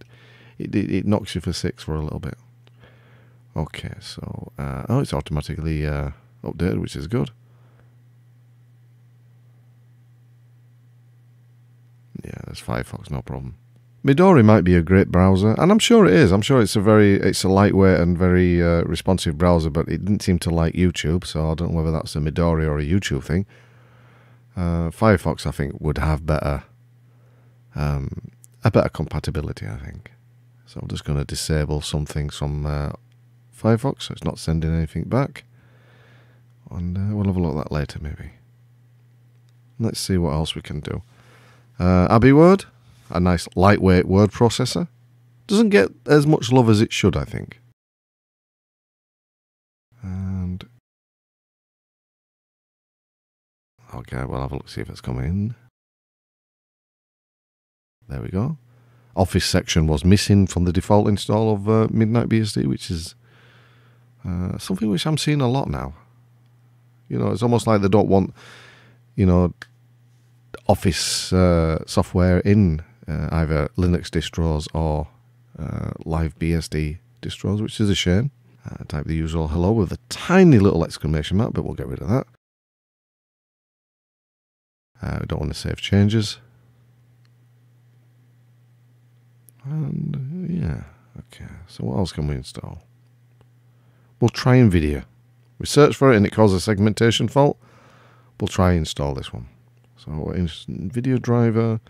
it 0.58 0.74
it 0.74 1.06
knocks 1.06 1.34
you 1.34 1.40
for 1.40 1.52
six 1.52 1.82
for 1.82 1.94
a 1.94 2.02
little 2.02 2.20
bit. 2.20 2.38
Okay, 3.54 3.94
so 4.00 4.52
uh, 4.58 4.84
oh, 4.88 5.00
it's 5.00 5.12
automatically 5.12 5.86
uh, 5.86 6.10
updated, 6.42 6.80
which 6.80 6.96
is 6.96 7.06
good. 7.06 7.30
Yeah, 12.25 12.40
there's 12.46 12.62
Firefox, 12.62 13.11
no 13.11 13.23
problem. 13.23 13.56
Midori 14.04 14.44
might 14.44 14.62
be 14.62 14.76
a 14.76 14.82
great 14.82 15.08
browser, 15.08 15.54
and 15.58 15.73
I'm 15.73 15.80
sure 15.80 16.06
it 16.06 16.12
is. 16.12 16.30
I'm 16.30 16.42
sure 16.42 16.61
it's 16.61 16.76
a 16.76 16.80
very, 16.80 17.14
it's 17.14 17.42
a 17.42 17.49
lightweight 17.49 17.99
and 17.99 18.16
very 18.16 18.62
uh, 18.62 18.82
responsive 18.82 19.37
browser, 19.37 19.68
but 19.68 19.88
it 19.88 20.04
didn't 20.04 20.23
seem 20.23 20.38
to 20.40 20.50
like 20.50 20.75
YouTube, 20.75 21.26
so 21.26 21.50
I 21.50 21.54
don't 21.54 21.73
know 21.73 21.78
whether 21.78 21.90
that's 21.90 22.14
a 22.14 22.20
Midori 22.20 22.66
or 22.66 22.78
a 22.78 22.85
YouTube 22.85 23.25
thing. 23.25 23.46
Uh, 24.56 24.90
Firefox, 24.90 25.44
I 25.44 25.50
think, 25.50 25.80
would 25.80 25.99
have 25.99 26.25
better, 26.25 26.62
um, 27.75 28.30
a 28.62 28.70
better 28.70 28.88
compatibility. 28.88 29.66
I 29.66 29.76
think. 29.76 30.12
So 30.66 30.80
I'm 30.80 30.88
just 30.88 31.04
going 31.04 31.18
to 31.18 31.25
disable 31.25 31.80
something 31.80 32.30
from 32.30 32.64
uh, 32.64 32.92
Firefox, 33.56 34.02
so 34.02 34.12
it's 34.12 34.25
not 34.25 34.38
sending 34.38 34.75
anything 34.75 35.04
back. 35.04 35.44
And 36.70 36.96
uh, 36.96 37.14
we'll 37.14 37.26
have 37.26 37.37
a 37.37 37.40
look 37.40 37.56
at 37.56 37.64
that 37.64 37.73
later, 37.73 37.99
maybe. 38.00 38.32
Let's 39.78 40.00
see 40.00 40.16
what 40.16 40.32
else 40.32 40.54
we 40.54 40.62
can 40.62 40.80
do. 40.80 41.02
Uh, 41.78 42.09
AbiWord, 42.09 42.64
a 43.11 43.21
nice 43.21 43.47
lightweight 43.54 44.06
word 44.06 44.30
processor, 44.30 44.88
doesn't 45.47 45.68
get 45.71 45.90
as 46.06 46.26
much 46.26 46.50
love 46.50 46.68
as 46.71 46.80
it 46.80 46.92
should, 46.92 47.16
I 47.16 47.25
think. 47.25 47.61
And 50.02 50.64
Okay, 53.97 54.23
we'll 54.25 54.40
have 54.42 54.52
a 54.52 54.56
look, 54.56 54.68
see 54.68 54.83
if 54.83 54.90
it's 54.90 55.00
coming 55.00 55.25
in. 55.25 55.54
There 58.09 58.21
we 58.21 58.28
go. 58.28 58.59
Office 59.16 59.47
section 59.47 59.87
was 59.87 60.04
missing 60.04 60.47
from 60.47 60.64
the 60.64 60.73
default 60.73 61.09
install 61.09 61.52
of 61.52 61.68
uh, 61.68 61.88
Midnight 61.90 62.28
BSD, 62.28 62.66
which 62.66 62.90
is 62.90 63.14
uh, 64.26 64.59
something 64.59 64.90
which 64.90 65.06
I'm 65.06 65.16
seeing 65.16 65.40
a 65.40 65.49
lot 65.49 65.71
now. 65.71 65.95
You 67.09 67.18
know, 67.18 67.30
it's 67.30 67.42
almost 67.42 67.66
like 67.66 67.80
they 67.80 67.88
don't 67.88 68.09
want, 68.09 68.35
you 69.14 69.25
know, 69.25 69.54
Office 70.68 71.32
uh, 71.32 71.82
software 71.86 72.40
in 72.40 72.82
uh, 73.08 73.28
either 73.32 73.68
Linux 73.76 74.10
distros 74.10 74.66
or 74.75 75.08
uh, 75.58 75.90
live 76.04 76.38
BSD 76.38 76.98
distros, 77.22 77.60
which 77.60 77.80
is 77.80 77.90
a 77.90 77.94
shame. 77.94 78.30
Uh, 78.64 78.82
type 78.88 79.06
the 79.06 79.14
usual 79.14 79.48
hello 79.48 79.70
with 79.70 79.92
a 79.92 79.98
tiny 80.08 80.58
little 80.58 80.84
exclamation 80.84 81.36
mark, 81.36 81.52
but 81.52 81.64
we'll 81.64 81.75
get 81.75 81.86
rid 81.86 82.02
of 82.02 82.08
that. 82.08 82.26
Uh, 85.00 85.18
we 85.20 85.26
don't 85.26 85.40
want 85.40 85.52
to 85.52 85.58
save 85.58 85.76
changes. 85.76 86.38
And 89.64 90.48
yeah, 90.50 90.84
okay. 91.18 91.50
So 91.66 91.84
what 91.84 91.98
else 91.98 92.12
can 92.12 92.26
we 92.26 92.34
install? 92.34 92.82
We'll 94.20 94.30
try 94.30 94.56
NVIDIA. 94.56 95.04
We 95.58 95.66
search 95.66 95.94
for 95.96 96.12
it 96.12 96.16
and 96.16 96.26
it 96.26 96.32
causes 96.32 96.58
a 96.58 96.60
segmentation 96.60 97.28
fault. 97.28 97.58
We'll 98.40 98.48
try 98.48 98.72
install 98.72 99.14
this 99.14 99.32
one. 99.32 99.48
So 100.06 100.12
NVIDIA 100.12 101.20
driver, 101.20 101.80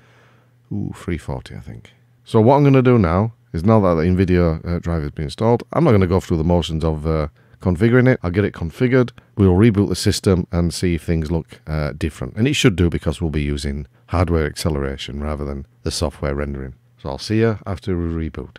ooh, 0.73 0.92
340 0.94 1.54
I 1.54 1.61
think. 1.61 1.92
So 2.25 2.40
what 2.40 2.56
I'm 2.56 2.62
going 2.62 2.75
to 2.75 2.82
do 2.82 2.99
now 2.99 3.35
is 3.52 3.64
now 3.64 3.78
that 3.80 3.94
the 3.94 4.02
NVIDIA 4.02 4.66
uh, 4.66 4.78
driver 4.80 5.02
has 5.02 5.12
been 5.12 5.26
installed, 5.26 5.62
I'm 5.73 5.85
not 5.85 5.90
going 5.90 6.00
to 6.00 6.06
go 6.06 6.18
through 6.18 6.38
the 6.38 6.44
motions 6.44 6.82
of 6.82 7.06
uh, 7.06 7.28
configuring 7.61 8.08
it. 8.08 8.18
I'll 8.23 8.30
get 8.30 8.44
it 8.44 8.52
configured. 8.52 9.11
We'll 9.37 9.52
reboot 9.52 9.88
the 9.88 9.96
system 9.96 10.46
and 10.50 10.75
see 10.75 10.94
if 10.94 11.02
things 11.02 11.30
look 11.30 11.61
uh, 11.66 11.92
different. 11.92 12.37
And 12.37 12.49
it 12.49 12.54
should 12.54 12.75
do 12.75 12.90
because 12.90 13.20
we'll 13.20 13.30
be 13.30 13.42
using 13.42 13.87
hardware 14.08 14.46
acceleration 14.46 15.23
rather 15.23 15.44
than 15.44 15.66
the 15.82 15.90
software 15.90 16.35
rendering. 16.35 16.75
So 17.02 17.11
I'll 17.11 17.18
see 17.18 17.40
you 17.40 17.58
after 17.66 17.96
we 17.96 18.28
reboot. 18.28 18.56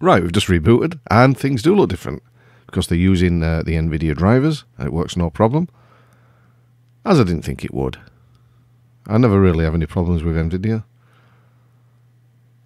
Right, 0.00 0.22
we've 0.22 0.32
just 0.32 0.48
rebooted 0.48 0.98
and 1.10 1.38
things 1.38 1.62
do 1.62 1.74
look 1.74 1.88
different 1.88 2.22
because 2.66 2.88
they're 2.88 2.98
using 2.98 3.42
uh, 3.42 3.62
the 3.62 3.76
NVIDIA 3.76 4.14
drivers 4.14 4.64
and 4.76 4.86
it 4.88 4.92
works 4.92 5.16
no 5.16 5.30
problem. 5.30 5.68
As 7.04 7.20
I 7.20 7.24
didn't 7.24 7.42
think 7.42 7.64
it 7.64 7.72
would. 7.72 7.98
I 9.06 9.18
never 9.18 9.40
really 9.40 9.64
have 9.64 9.74
any 9.74 9.86
problems 9.86 10.22
with 10.22 10.36
NVIDIA. 10.36 10.84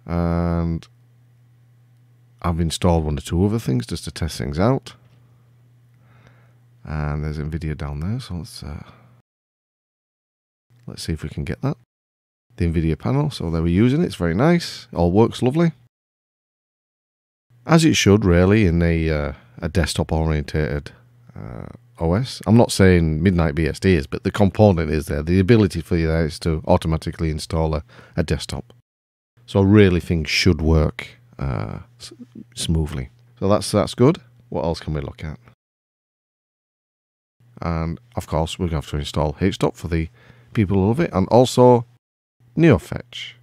And 0.05 0.87
I've 2.41 2.59
installed 2.59 3.05
one 3.05 3.17
or 3.17 3.21
two 3.21 3.45
other 3.45 3.59
things 3.59 3.85
just 3.85 4.05
to 4.05 4.11
test 4.11 4.37
things 4.37 4.59
out. 4.59 4.93
And 6.83 7.23
there's 7.23 7.37
NVIDIA 7.37 7.77
down 7.77 7.99
there, 7.99 8.19
so 8.19 8.35
let's, 8.35 8.63
uh, 8.63 8.83
let's 10.87 11.03
see 11.03 11.13
if 11.13 11.21
we 11.21 11.29
can 11.29 11.43
get 11.43 11.61
that. 11.61 11.77
The 12.57 12.65
NVIDIA 12.65 12.97
panel, 12.97 13.29
so 13.29 13.51
they 13.51 13.61
were 13.61 13.67
using 13.67 14.01
it, 14.01 14.05
it's 14.05 14.15
very 14.15 14.33
nice, 14.33 14.87
all 14.93 15.11
works 15.11 15.43
lovely. 15.43 15.73
As 17.67 17.85
it 17.85 17.95
should, 17.95 18.25
really, 18.25 18.65
in 18.65 18.81
a, 18.81 19.09
uh, 19.09 19.33
a 19.61 19.69
desktop 19.69 20.11
orientated 20.11 20.91
uh, 21.35 21.67
OS. 21.99 22.41
I'm 22.47 22.57
not 22.57 22.71
saying 22.71 23.21
Midnight 23.21 23.55
BSD 23.55 23.85
is, 23.85 24.07
but 24.07 24.23
the 24.23 24.31
component 24.31 24.91
is 24.91 25.05
there. 25.05 25.21
The 25.21 25.39
ability 25.39 25.81
for 25.81 25.97
you 25.97 26.07
there 26.07 26.25
is 26.25 26.39
to 26.39 26.63
automatically 26.67 27.29
install 27.29 27.75
a, 27.75 27.83
a 28.17 28.23
desktop. 28.23 28.73
So 29.45 29.61
really 29.61 29.99
things 29.99 30.29
should 30.29 30.61
work 30.61 31.07
uh, 31.37 31.79
smoothly. 32.55 33.09
So 33.39 33.47
that's 33.47 33.71
that's 33.71 33.95
good. 33.95 34.19
What 34.49 34.63
else 34.63 34.79
can 34.79 34.93
we 34.93 35.01
look 35.01 35.23
at? 35.23 35.39
And 37.61 37.99
of 38.15 38.27
course, 38.27 38.57
we're 38.57 38.69
going 38.69 38.81
to 38.81 38.87
have 38.87 38.89
to 38.91 38.97
install 38.97 39.33
HTOP 39.33 39.75
for 39.75 39.87
the 39.87 40.09
people 40.53 40.77
who 40.77 40.87
love 40.87 40.99
it, 40.99 41.11
and 41.13 41.27
also 41.29 41.85
NeoFetch. 42.57 43.33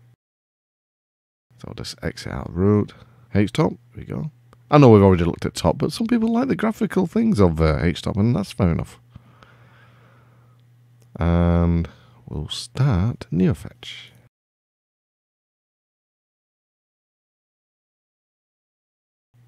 So 1.59 1.69
I'll 1.69 1.75
just 1.75 1.97
exit 2.03 2.33
out 2.33 2.53
root. 2.53 2.95
HTOP, 3.35 3.79
we 3.95 4.05
go. 4.05 4.31
I 4.71 4.79
know 4.79 4.91
we've 4.91 5.03
already 5.03 5.25
looked 5.25 5.47
at 5.47 5.55
top, 5.55 5.79
but 5.79 5.93
some 5.93 6.07
people 6.07 6.33
like 6.33 6.49
the 6.49 6.57
graphical 6.57 7.07
things 7.07 7.41
of 7.41 7.61
uh, 7.61 7.79
HTOP, 7.79 8.17
and 8.17 8.37
that's 8.37 8.53
fair 8.53 8.71
enough. 8.71 9.01
And 11.17 11.89
we'll 12.29 12.49
start 12.49 13.27
NeoFetch. 13.33 14.11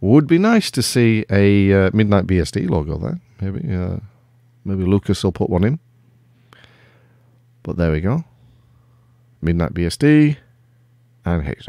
Would 0.01 0.27
be 0.27 0.39
nice 0.39 0.71
to 0.71 0.83
see 0.83 1.27
a 1.29 1.73
uh, 1.73 1.91
Midnight 1.93 2.27
BSD 2.27 2.71
logo 2.71 2.97
there. 2.97 3.21
Maybe, 3.43 3.75
uh, 3.75 3.99
maybe 4.65 4.85
Lucas 4.85 5.23
will 5.23 5.33
put 5.33 5.51
one 5.51 5.65
in. 5.65 5.79
But 7.63 7.77
there 7.77 7.93
we 7.93 8.01
go. 8.01 8.25
Midnight 9.43 9.75
BSD 9.75 10.39
and 11.27 11.43
Hex 11.45 11.67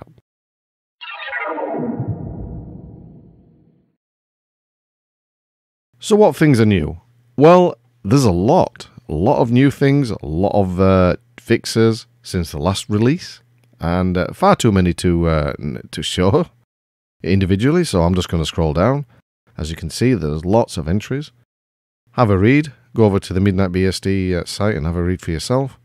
So, 6.04 6.16
what 6.16 6.36
things 6.36 6.60
are 6.60 6.66
new? 6.66 7.00
Well, 7.38 7.76
there's 8.04 8.26
a 8.26 8.32
lot. 8.32 8.88
A 9.08 9.14
lot 9.14 9.40
of 9.40 9.52
new 9.52 9.70
things, 9.70 10.10
a 10.10 10.26
lot 10.26 10.60
of 10.60 10.82
uh, 10.82 11.18
fixes 11.40 12.08
since 12.24 12.50
the 12.50 12.58
last 12.58 12.90
release, 12.90 13.42
and 13.80 14.18
uh, 14.18 14.34
far 14.34 14.56
too 14.56 14.72
many 14.72 14.96
to, 14.96 15.28
uh, 15.28 15.54
to 15.92 16.02
show 16.02 16.48
individually. 17.24 17.84
So, 17.84 18.02
I'm 18.02 18.16
just 18.16 18.30
going 18.30 18.42
to 18.42 18.48
scroll 18.48 18.74
down. 18.74 19.06
As 19.60 19.70
you 19.70 19.76
can 19.76 19.92
see, 19.92 20.16
there's 20.16 20.44
lots 20.44 20.76
of 20.76 20.88
entries. 20.88 21.32
Have 22.14 22.32
a 22.32 22.38
read. 22.38 22.74
Go 22.96 23.06
over 23.06 23.20
to 23.20 23.32
the 23.32 23.40
Midnight 23.40 23.72
BSD 23.72 24.34
uh, 24.34 24.46
site 24.46 24.76
and 24.76 24.88
have 24.88 24.96
a 24.96 25.04
read 25.04 25.22
for 25.22 25.30
yourself. 25.30 25.78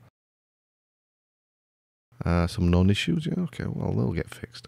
Uh, 2.24 2.46
some 2.46 2.70
known 2.70 2.88
issues. 2.88 3.26
Yeah, 3.26 3.44
okay, 3.44 3.66
well, 3.66 3.92
they'll 3.92 4.12
get 4.14 4.34
fixed. 4.34 4.66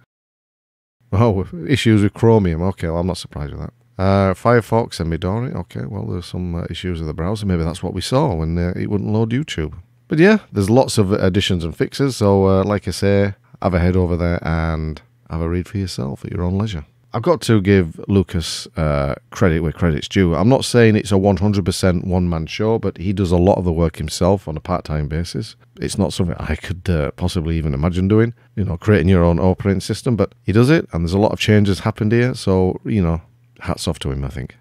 Oh, 1.10 1.46
issues 1.66 2.02
with 2.02 2.12
Chromium. 2.12 2.60
Okay, 2.60 2.88
well, 2.88 2.98
I'm 2.98 3.06
not 3.06 3.16
surprised 3.16 3.52
with 3.52 3.62
that. 3.62 3.72
Uh, 3.98 4.32
Firefox 4.32 5.00
and 5.00 5.12
Midori. 5.12 5.54
Okay, 5.54 5.84
well, 5.84 6.04
there's 6.04 6.26
some 6.26 6.54
uh, 6.54 6.64
issues 6.70 7.00
with 7.00 7.08
the 7.08 7.14
browser. 7.14 7.46
Maybe 7.46 7.64
that's 7.64 7.82
what 7.82 7.94
we 7.94 8.00
saw 8.00 8.34
when 8.34 8.56
uh, 8.56 8.72
it 8.76 8.88
wouldn't 8.88 9.10
load 9.10 9.30
YouTube. 9.30 9.74
But 10.06 10.18
yeah, 10.18 10.38
there's 10.52 10.70
lots 10.70 10.98
of 10.98 11.12
additions 11.12 11.64
and 11.64 11.76
fixes. 11.76 12.16
So, 12.16 12.46
uh, 12.46 12.64
like 12.64 12.86
I 12.86 12.92
say, 12.92 13.34
have 13.60 13.74
a 13.74 13.80
head 13.80 13.96
over 13.96 14.16
there 14.16 14.38
and 14.46 15.02
have 15.28 15.40
a 15.40 15.48
read 15.48 15.68
for 15.68 15.78
yourself 15.78 16.24
at 16.24 16.30
your 16.30 16.42
own 16.42 16.56
leisure. 16.56 16.86
I've 17.12 17.22
got 17.22 17.40
to 17.42 17.62
give 17.62 17.98
Lucas 18.06 18.68
uh, 18.76 19.14
credit 19.30 19.60
where 19.60 19.72
credit's 19.72 20.08
due. 20.08 20.34
I'm 20.34 20.48
not 20.48 20.64
saying 20.64 20.94
it's 20.94 21.10
a 21.10 21.14
100% 21.14 22.04
one 22.04 22.28
man 22.28 22.46
show, 22.46 22.78
but 22.78 22.98
he 22.98 23.14
does 23.14 23.32
a 23.32 23.38
lot 23.38 23.56
of 23.56 23.64
the 23.64 23.72
work 23.72 23.96
himself 23.96 24.46
on 24.46 24.56
a 24.56 24.60
part 24.60 24.84
time 24.84 25.08
basis. 25.08 25.56
It's 25.80 25.96
not 25.96 26.12
something 26.12 26.36
I 26.38 26.54
could 26.54 26.88
uh, 26.88 27.10
possibly 27.12 27.56
even 27.56 27.72
imagine 27.72 28.08
doing, 28.08 28.34
you 28.56 28.64
know, 28.64 28.76
creating 28.76 29.08
your 29.08 29.24
own 29.24 29.38
operating 29.38 29.80
system, 29.80 30.16
but 30.16 30.34
he 30.42 30.52
does 30.52 30.68
it, 30.68 30.86
and 30.92 31.02
there's 31.02 31.14
a 31.14 31.18
lot 31.18 31.32
of 31.32 31.38
changes 31.40 31.80
happened 31.80 32.12
here. 32.12 32.34
So, 32.34 32.78
you 32.84 33.02
know, 33.02 33.22
hats 33.60 33.88
off 33.88 33.98
to 34.00 34.10
him, 34.10 34.22
I 34.24 34.28
think. 34.28 34.58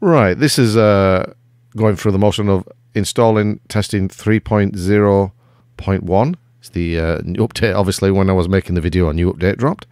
Right, 0.00 0.34
this 0.34 0.58
is 0.58 0.76
uh, 0.76 1.32
going 1.76 1.96
through 1.96 2.12
the 2.12 2.18
motion 2.18 2.50
of 2.50 2.68
installing 2.94 3.60
testing 3.68 4.08
3.0.1. 4.08 6.34
It's 6.58 6.68
the 6.70 6.98
uh, 6.98 7.18
update. 7.20 7.74
Obviously, 7.74 8.10
when 8.10 8.28
I 8.28 8.34
was 8.34 8.48
making 8.48 8.74
the 8.74 8.80
video, 8.80 9.08
a 9.08 9.14
new 9.14 9.32
update 9.32 9.56
dropped. 9.56 9.86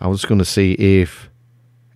I 0.00 0.08
was 0.08 0.24
going 0.24 0.38
to 0.38 0.44
see 0.44 0.72
if 0.74 1.30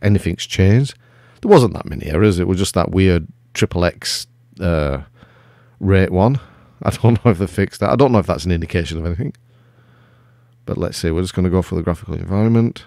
anything's 0.03 0.47
changed. 0.47 0.95
There 1.43 1.51
wasn't 1.51 1.75
that 1.75 1.87
many 1.87 2.07
errors. 2.07 2.39
It 2.39 2.49
was 2.49 2.59
just 2.59 2.75
that 2.75 2.91
weird 2.91 3.29
triple 3.55 3.85
X 3.85 4.27
uh, 4.59 5.03
rate 5.79 6.11
one. 6.11 6.41
I 6.83 6.91
don't 6.91 7.15
know 7.25 7.31
if 7.31 7.39
they 7.39 7.47
fixed 7.47 7.81
that. 7.81 7.91
I 7.91 7.97
don't 7.97 8.13
know 8.13 8.19
if 8.19 8.27
that's 8.27 8.45
an 8.45 8.53
indication 8.53 8.99
of 8.99 9.07
anything. 9.07 9.35
But 10.67 10.79
let's 10.79 10.99
see. 10.99 11.11
We're 11.11 11.23
just 11.23 11.35
going 11.35 11.45
to 11.45 11.51
go 11.51 11.63
for 11.63 11.75
the 11.75 11.83
graphical 11.83 12.15
environment. 12.15 12.85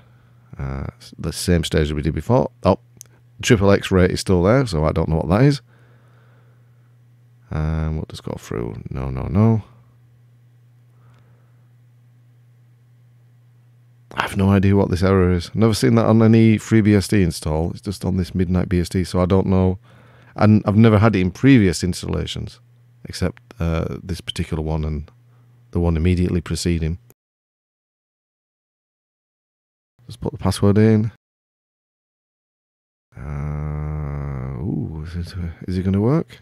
Uh, 0.58 0.88
the 1.18 1.34
same 1.34 1.64
stage 1.64 1.88
as 1.88 1.94
we 1.94 2.02
did 2.02 2.14
before. 2.14 2.52
Oh, 2.64 2.80
triple 3.42 3.72
X 3.72 3.92
rate 3.92 4.12
is 4.12 4.20
still 4.20 4.44
there, 4.44 4.66
so 4.66 4.86
I 4.86 4.92
don't 4.92 5.10
know 5.10 5.18
what 5.18 5.30
that 5.30 5.42
is. 5.42 5.62
And 7.50 7.96
we'll 7.96 8.06
just 8.10 8.24
go 8.24 8.36
through. 8.40 8.82
No, 8.90 9.10
no, 9.10 9.24
no. 9.24 9.64
I 14.16 14.22
have 14.22 14.38
no 14.38 14.50
idea 14.50 14.76
what 14.76 14.92
this 14.92 15.04
error 15.04 15.32
is. 15.32 15.54
Never 15.56 15.74
seen 15.74 15.96
that 15.96 16.06
on 16.06 16.22
any 16.22 16.58
FreeBSD 16.58 17.24
install. 17.24 17.72
It's 17.72 17.82
just 17.82 18.06
on 18.06 18.18
this 18.18 18.36
Midnight 18.36 18.70
BSD, 18.70 19.08
so 19.08 19.20
I 19.20 19.26
don't 19.26 19.48
know. 19.48 19.80
And 20.36 20.64
I've 20.66 20.78
never 20.78 21.00
had 21.00 21.16
it 21.16 21.20
in 21.20 21.32
previous 21.32 21.84
installations, 21.84 22.60
except 23.06 23.42
uh, 23.60 23.98
this 24.04 24.22
particular 24.22 24.62
one 24.62 24.86
and 24.86 25.10
the 25.72 25.80
one 25.80 25.98
immediately 25.98 26.42
preceding. 26.42 27.00
Just 30.08 30.20
put 30.22 30.32
the 30.32 30.38
password 30.38 30.78
in. 30.78 31.12
Uh, 33.18 34.60
ooh, 34.62 35.06
is 35.06 35.16
it, 35.16 35.36
is 35.68 35.78
it 35.78 35.84
going 35.84 35.94
to 35.94 36.02
work? 36.02 36.40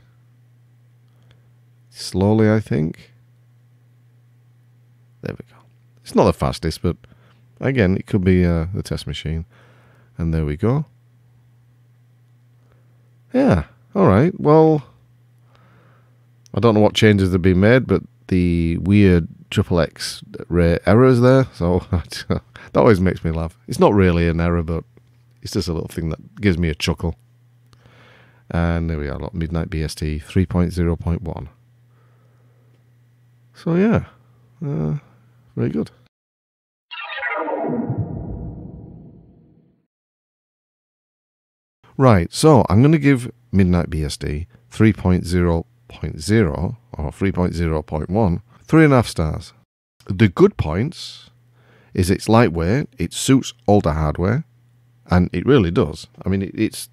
Slowly, 1.89 2.49
I 2.49 2.59
think. 2.59 3.11
There 5.21 5.35
we 5.37 5.45
go. 5.51 5.61
It's 6.03 6.15
not 6.15 6.23
the 6.25 6.33
fastest, 6.33 6.81
but 6.81 6.97
Again, 7.61 7.95
it 7.95 8.07
could 8.07 8.23
be 8.23 8.43
uh, 8.43 8.65
the 8.73 8.81
test 8.81 9.05
machine. 9.05 9.45
And 10.17 10.33
there 10.33 10.45
we 10.45 10.57
go. 10.57 10.85
Yeah, 13.33 13.65
all 13.95 14.07
right. 14.07 14.37
Well, 14.39 14.83
I 16.53 16.59
don't 16.59 16.73
know 16.73 16.81
what 16.81 16.95
changes 16.95 17.31
have 17.31 17.43
been 17.43 17.59
made, 17.59 17.85
but 17.85 18.01
the 18.27 18.77
weird 18.77 19.27
triple 19.51 19.79
X 19.79 20.23
ray 20.47 20.79
errors 20.87 21.21
there. 21.21 21.45
So 21.53 21.85
that 21.91 22.41
always 22.75 22.99
makes 22.99 23.23
me 23.23 23.29
laugh. 23.29 23.59
It's 23.67 23.79
not 23.79 23.93
really 23.93 24.27
an 24.27 24.41
error, 24.41 24.63
but 24.63 24.83
it's 25.43 25.53
just 25.53 25.67
a 25.67 25.73
little 25.73 25.89
thing 25.89 26.09
that 26.09 26.41
gives 26.41 26.57
me 26.57 26.69
a 26.69 26.75
chuckle. 26.75 27.15
And 28.49 28.89
there 28.89 28.97
we 28.97 29.07
are, 29.07 29.19
Midnight 29.33 29.69
BSD 29.69 30.23
3.0.1. 30.23 31.47
So 33.53 33.75
yeah, 33.75 34.05
uh, 34.65 34.97
very 35.55 35.69
good. 35.69 35.91
Right, 41.97 42.33
so 42.33 42.65
I'm 42.67 42.81
going 42.81 42.93
to 42.93 42.97
give 42.97 43.31
Midnight 43.51 43.89
BSD 43.89 44.47
3.0.0 44.71 46.75
or 46.93 47.11
3.0.1 47.11 48.41
three 48.71 48.85
and 48.85 48.93
a 48.93 48.95
half 48.95 49.07
stars. 49.07 49.51
The 50.05 50.29
good 50.29 50.55
points 50.55 51.29
is 51.93 52.09
it's 52.09 52.29
lightweight, 52.29 52.87
it 52.97 53.11
suits 53.11 53.53
older 53.67 53.91
hardware, 53.91 54.45
and 55.07 55.29
it 55.33 55.45
really 55.45 55.71
does. 55.71 56.07
I 56.25 56.29
mean, 56.29 56.41
it, 56.41 56.51
it's 56.55 56.87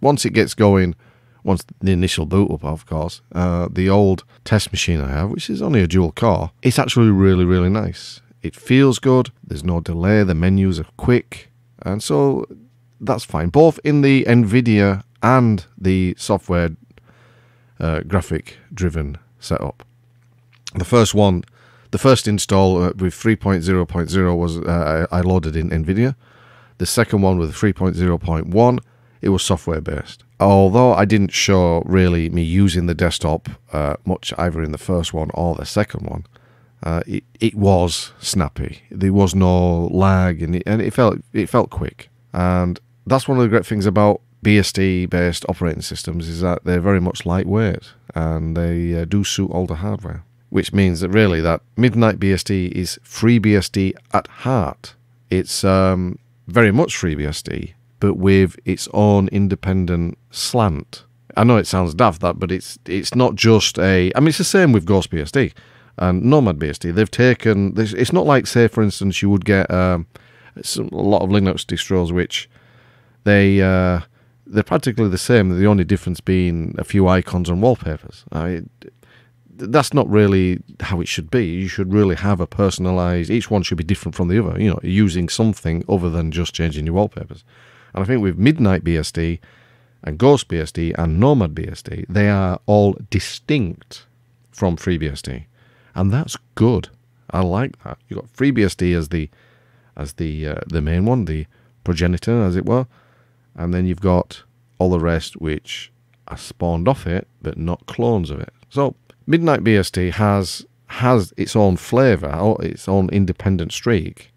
once 0.00 0.24
it 0.24 0.32
gets 0.32 0.54
going, 0.54 0.96
once 1.44 1.64
the 1.80 1.92
initial 1.92 2.26
boot 2.26 2.50
up, 2.50 2.64
of 2.64 2.84
course, 2.84 3.22
uh, 3.32 3.68
the 3.70 3.88
old 3.88 4.24
test 4.42 4.72
machine 4.72 5.00
I 5.00 5.10
have, 5.10 5.30
which 5.30 5.48
is 5.48 5.62
only 5.62 5.80
a 5.82 5.86
dual 5.86 6.10
core, 6.10 6.50
it's 6.62 6.80
actually 6.80 7.10
really, 7.10 7.44
really 7.44 7.70
nice. 7.70 8.20
It 8.42 8.56
feels 8.56 8.98
good. 8.98 9.30
There's 9.46 9.62
no 9.62 9.78
delay. 9.80 10.24
The 10.24 10.34
menus 10.34 10.80
are 10.80 10.86
quick, 10.96 11.52
and 11.80 12.02
so 12.02 12.44
that's 13.00 13.24
fine. 13.24 13.50
Both 13.50 13.78
in 13.84 14.00
the 14.00 14.24
NVIDIA 14.24 15.04
and 15.22 15.64
the 15.80 16.16
software 16.18 16.70
uh, 17.78 18.00
graphic 18.00 18.56
driven 18.74 19.18
setup. 19.38 19.84
The 20.74 20.84
first 20.84 21.14
one, 21.14 21.44
the 21.90 21.98
first 21.98 22.28
install 22.28 22.82
uh, 22.82 22.92
with 22.96 23.14
3.0.0 23.14 24.36
was 24.36 24.58
uh, 24.58 25.06
I 25.10 25.20
loaded 25.20 25.56
in 25.56 25.70
NVIDIA. 25.70 26.14
The 26.78 26.86
second 26.86 27.22
one 27.22 27.38
with 27.38 27.54
3.0.1, 27.54 28.78
it 29.20 29.28
was 29.30 29.42
software 29.42 29.80
based. 29.80 30.24
Although 30.40 30.94
I 30.94 31.04
didn't 31.04 31.32
show 31.32 31.82
really 31.84 32.30
me 32.30 32.42
using 32.42 32.86
the 32.86 32.94
desktop 32.94 33.48
uh, 33.72 33.96
much 34.04 34.32
either 34.38 34.62
in 34.62 34.72
the 34.72 34.78
first 34.78 35.12
one 35.12 35.30
or 35.34 35.56
the 35.56 35.66
second 35.66 36.06
one, 36.06 36.24
uh, 36.82 37.02
it, 37.06 37.24
it 37.40 37.54
was 37.56 38.12
snappy. 38.20 38.82
There 38.90 39.12
was 39.12 39.34
no 39.34 39.86
lag 39.86 40.42
and 40.42 40.54
it, 40.54 40.62
and 40.66 40.80
it 40.80 40.92
felt 40.92 41.18
it 41.32 41.48
felt 41.48 41.70
quick. 41.70 42.08
And 42.32 42.78
that's 43.06 43.26
one 43.26 43.38
of 43.38 43.42
the 43.42 43.48
great 43.48 43.66
things 43.66 43.86
about 43.86 44.20
BSD 44.44 45.10
based 45.10 45.44
operating 45.48 45.82
systems 45.82 46.28
is 46.28 46.40
that 46.42 46.64
they're 46.64 46.80
very 46.80 47.00
much 47.00 47.26
lightweight 47.26 47.92
and 48.14 48.56
they 48.56 49.00
uh, 49.00 49.04
do 49.04 49.24
suit 49.24 49.50
older 49.52 49.74
hardware, 49.74 50.22
which 50.50 50.72
means 50.72 51.00
that 51.00 51.10
really 51.10 51.40
that 51.40 51.60
Midnight 51.76 52.18
BSD 52.18 52.72
is 52.72 52.98
FreeBSD 53.04 53.94
at 54.12 54.26
heart. 54.28 54.94
It's 55.30 55.62
um, 55.64 56.18
very 56.46 56.72
much 56.72 56.96
FreeBSD, 56.96 57.74
but 58.00 58.14
with 58.14 58.58
its 58.64 58.88
own 58.92 59.28
independent 59.28 60.18
slant. 60.30 61.04
I 61.36 61.44
know 61.44 61.56
it 61.56 61.66
sounds 61.66 61.94
daft 61.94 62.20
that, 62.22 62.38
but 62.38 62.50
it's 62.50 62.78
it's 62.86 63.14
not 63.14 63.34
just 63.34 63.78
a. 63.78 64.10
I 64.16 64.20
mean, 64.20 64.28
it's 64.28 64.38
the 64.38 64.44
same 64.44 64.72
with 64.72 64.86
Ghost 64.86 65.10
BSD 65.10 65.52
and 65.98 66.24
Nomad 66.24 66.58
BSD. 66.58 66.94
They've 66.94 67.10
taken. 67.10 67.74
It's 67.76 68.12
not 68.12 68.26
like, 68.26 68.46
say, 68.46 68.68
for 68.68 68.82
instance, 68.82 69.22
you 69.22 69.30
would 69.30 69.44
get 69.44 69.70
um, 69.70 70.06
a 70.56 70.82
lot 70.90 71.22
of 71.22 71.30
Linux 71.30 71.64
distros 71.64 72.10
which 72.10 72.48
they 73.24 73.60
uh, 73.60 74.00
they're 74.46 74.62
practically 74.62 75.08
the 75.08 75.18
same. 75.18 75.58
The 75.58 75.66
only 75.66 75.84
difference 75.84 76.20
being 76.20 76.74
a 76.78 76.84
few 76.84 77.06
icons 77.06 77.48
and 77.48 77.62
wallpapers. 77.62 78.24
I, 78.32 78.62
that's 79.58 79.92
not 79.92 80.08
really 80.08 80.62
how 80.80 81.00
it 81.00 81.08
should 81.08 81.30
be. 81.30 81.46
You 81.46 81.68
should 81.68 81.92
really 81.92 82.16
have 82.16 82.40
a 82.40 82.46
personalized. 82.46 83.30
Each 83.30 83.50
one 83.50 83.62
should 83.62 83.78
be 83.78 83.84
different 83.84 84.14
from 84.14 84.28
the 84.28 84.42
other. 84.42 84.60
You 84.60 84.70
know, 84.70 84.80
using 84.82 85.28
something 85.28 85.84
other 85.88 86.10
than 86.10 86.30
just 86.30 86.54
changing 86.54 86.86
your 86.86 86.94
wallpapers. 86.94 87.44
And 87.94 88.04
I 88.04 88.06
think 88.06 88.22
with 88.22 88.38
Midnight 88.38 88.84
BSD 88.84 89.40
and 90.04 90.18
Ghost 90.18 90.48
BSD 90.48 90.94
and 90.96 91.18
Nomad 91.18 91.54
BSD, 91.54 92.06
they 92.08 92.28
are 92.28 92.60
all 92.66 92.96
distinct 93.10 94.06
from 94.50 94.76
FreeBSD, 94.76 95.44
and 95.94 96.12
that's 96.12 96.36
good. 96.54 96.88
I 97.30 97.40
like 97.40 97.82
that. 97.84 97.98
You've 98.08 98.20
got 98.20 98.32
FreeBSD 98.32 98.96
as 98.96 99.08
the 99.08 99.28
as 99.96 100.14
the 100.14 100.46
uh, 100.46 100.60
the 100.66 100.80
main 100.80 101.04
one, 101.04 101.24
the 101.24 101.46
progenitor, 101.84 102.42
as 102.42 102.56
it 102.56 102.66
were, 102.66 102.86
and 103.54 103.74
then 103.74 103.86
you've 103.86 104.00
got 104.00 104.42
all 104.78 104.90
the 104.90 105.00
rest 105.00 105.40
which 105.40 105.92
are 106.28 106.36
spawned 106.36 106.86
off 106.86 107.06
it, 107.06 107.26
but 107.42 107.58
not 107.58 107.86
clones 107.86 108.30
of 108.30 108.40
it. 108.40 108.52
So 108.68 108.94
Midnight 109.28 109.62
BSD 109.62 110.12
has 110.12 110.64
has 110.86 111.34
its 111.36 111.54
own 111.54 111.76
flavour, 111.76 112.56
its 112.60 112.88
own 112.88 113.10
independent 113.10 113.72
streak. 113.72 114.32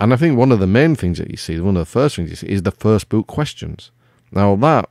And 0.00 0.12
I 0.12 0.16
think 0.16 0.36
one 0.36 0.50
of 0.50 0.58
the 0.58 0.66
main 0.66 0.96
things 0.96 1.18
that 1.18 1.30
you 1.30 1.36
see, 1.36 1.60
one 1.60 1.76
of 1.76 1.80
the 1.80 1.92
first 1.92 2.16
things 2.16 2.30
you 2.30 2.34
see, 2.34 2.48
is 2.48 2.62
the 2.62 2.72
first 2.72 3.08
boot 3.08 3.28
questions. 3.28 3.92
Now 4.32 4.56
that, 4.56 4.90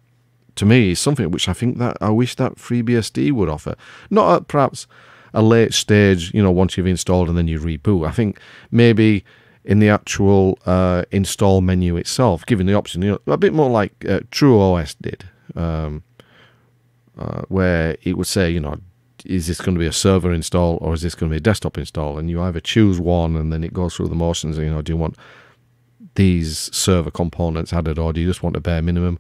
to 0.55 0.65
me, 0.65 0.91
is 0.91 0.99
something 1.01 1.29
which 1.29 1.49
I 1.49 1.53
think 1.53 1.77
that 1.77 1.97
I 1.99 2.09
wish 2.09 2.35
that 2.35 2.55
FreeBSD 2.55 3.33
would 3.33 3.49
offer. 3.49 3.75
Not 4.09 4.33
at 4.33 4.47
perhaps 4.47 4.87
a 5.33 5.41
late 5.41 5.73
stage, 5.73 6.33
you 6.33 6.41
know, 6.41 6.51
once 6.51 6.77
you've 6.77 6.87
installed 6.87 7.27
and 7.27 7.37
then 7.37 7.49
you 7.49 7.59
reboot. 7.59 8.07
I 8.07 8.11
think 8.11 8.39
maybe 8.71 9.25
in 9.65 9.79
the 9.79 9.89
actual 9.89 10.57
uh, 10.65 11.03
install 11.11 11.59
menu 11.59 11.97
itself, 11.97 12.45
giving 12.45 12.65
the 12.65 12.75
option, 12.75 13.01
you 13.01 13.11
know, 13.11 13.33
a 13.33 13.37
bit 13.37 13.53
more 13.53 13.69
like 13.69 13.91
uh, 14.05 14.21
TrueOS 14.31 14.95
did, 15.01 15.25
um, 15.53 16.03
uh, 17.19 17.41
where 17.49 17.97
it 18.03 18.17
would 18.17 18.27
say, 18.27 18.49
you 18.49 18.61
know, 18.61 18.77
is 19.27 19.47
this 19.47 19.61
going 19.61 19.75
to 19.75 19.79
be 19.79 19.87
a 19.87 19.93
server 19.93 20.33
install 20.33 20.77
or 20.81 20.93
is 20.93 21.01
this 21.01 21.15
going 21.15 21.29
to 21.29 21.33
be 21.33 21.37
a 21.37 21.41
desktop 21.41 21.77
install? 21.77 22.17
And 22.17 22.29
you 22.29 22.41
either 22.41 22.59
choose 22.59 22.99
one 22.99 23.35
and 23.35 23.51
then 23.51 23.63
it 23.63 23.73
goes 23.73 23.95
through 23.95 24.07
the 24.07 24.15
motions. 24.15 24.57
You 24.57 24.69
know, 24.69 24.81
do 24.81 24.93
you 24.93 24.97
want 24.97 25.15
these 26.15 26.75
server 26.75 27.11
components 27.11 27.73
added 27.73 27.99
or 27.99 28.13
do 28.13 28.21
you 28.21 28.27
just 28.27 28.43
want 28.43 28.55
a 28.55 28.59
bare 28.59 28.81
minimum? 28.81 29.19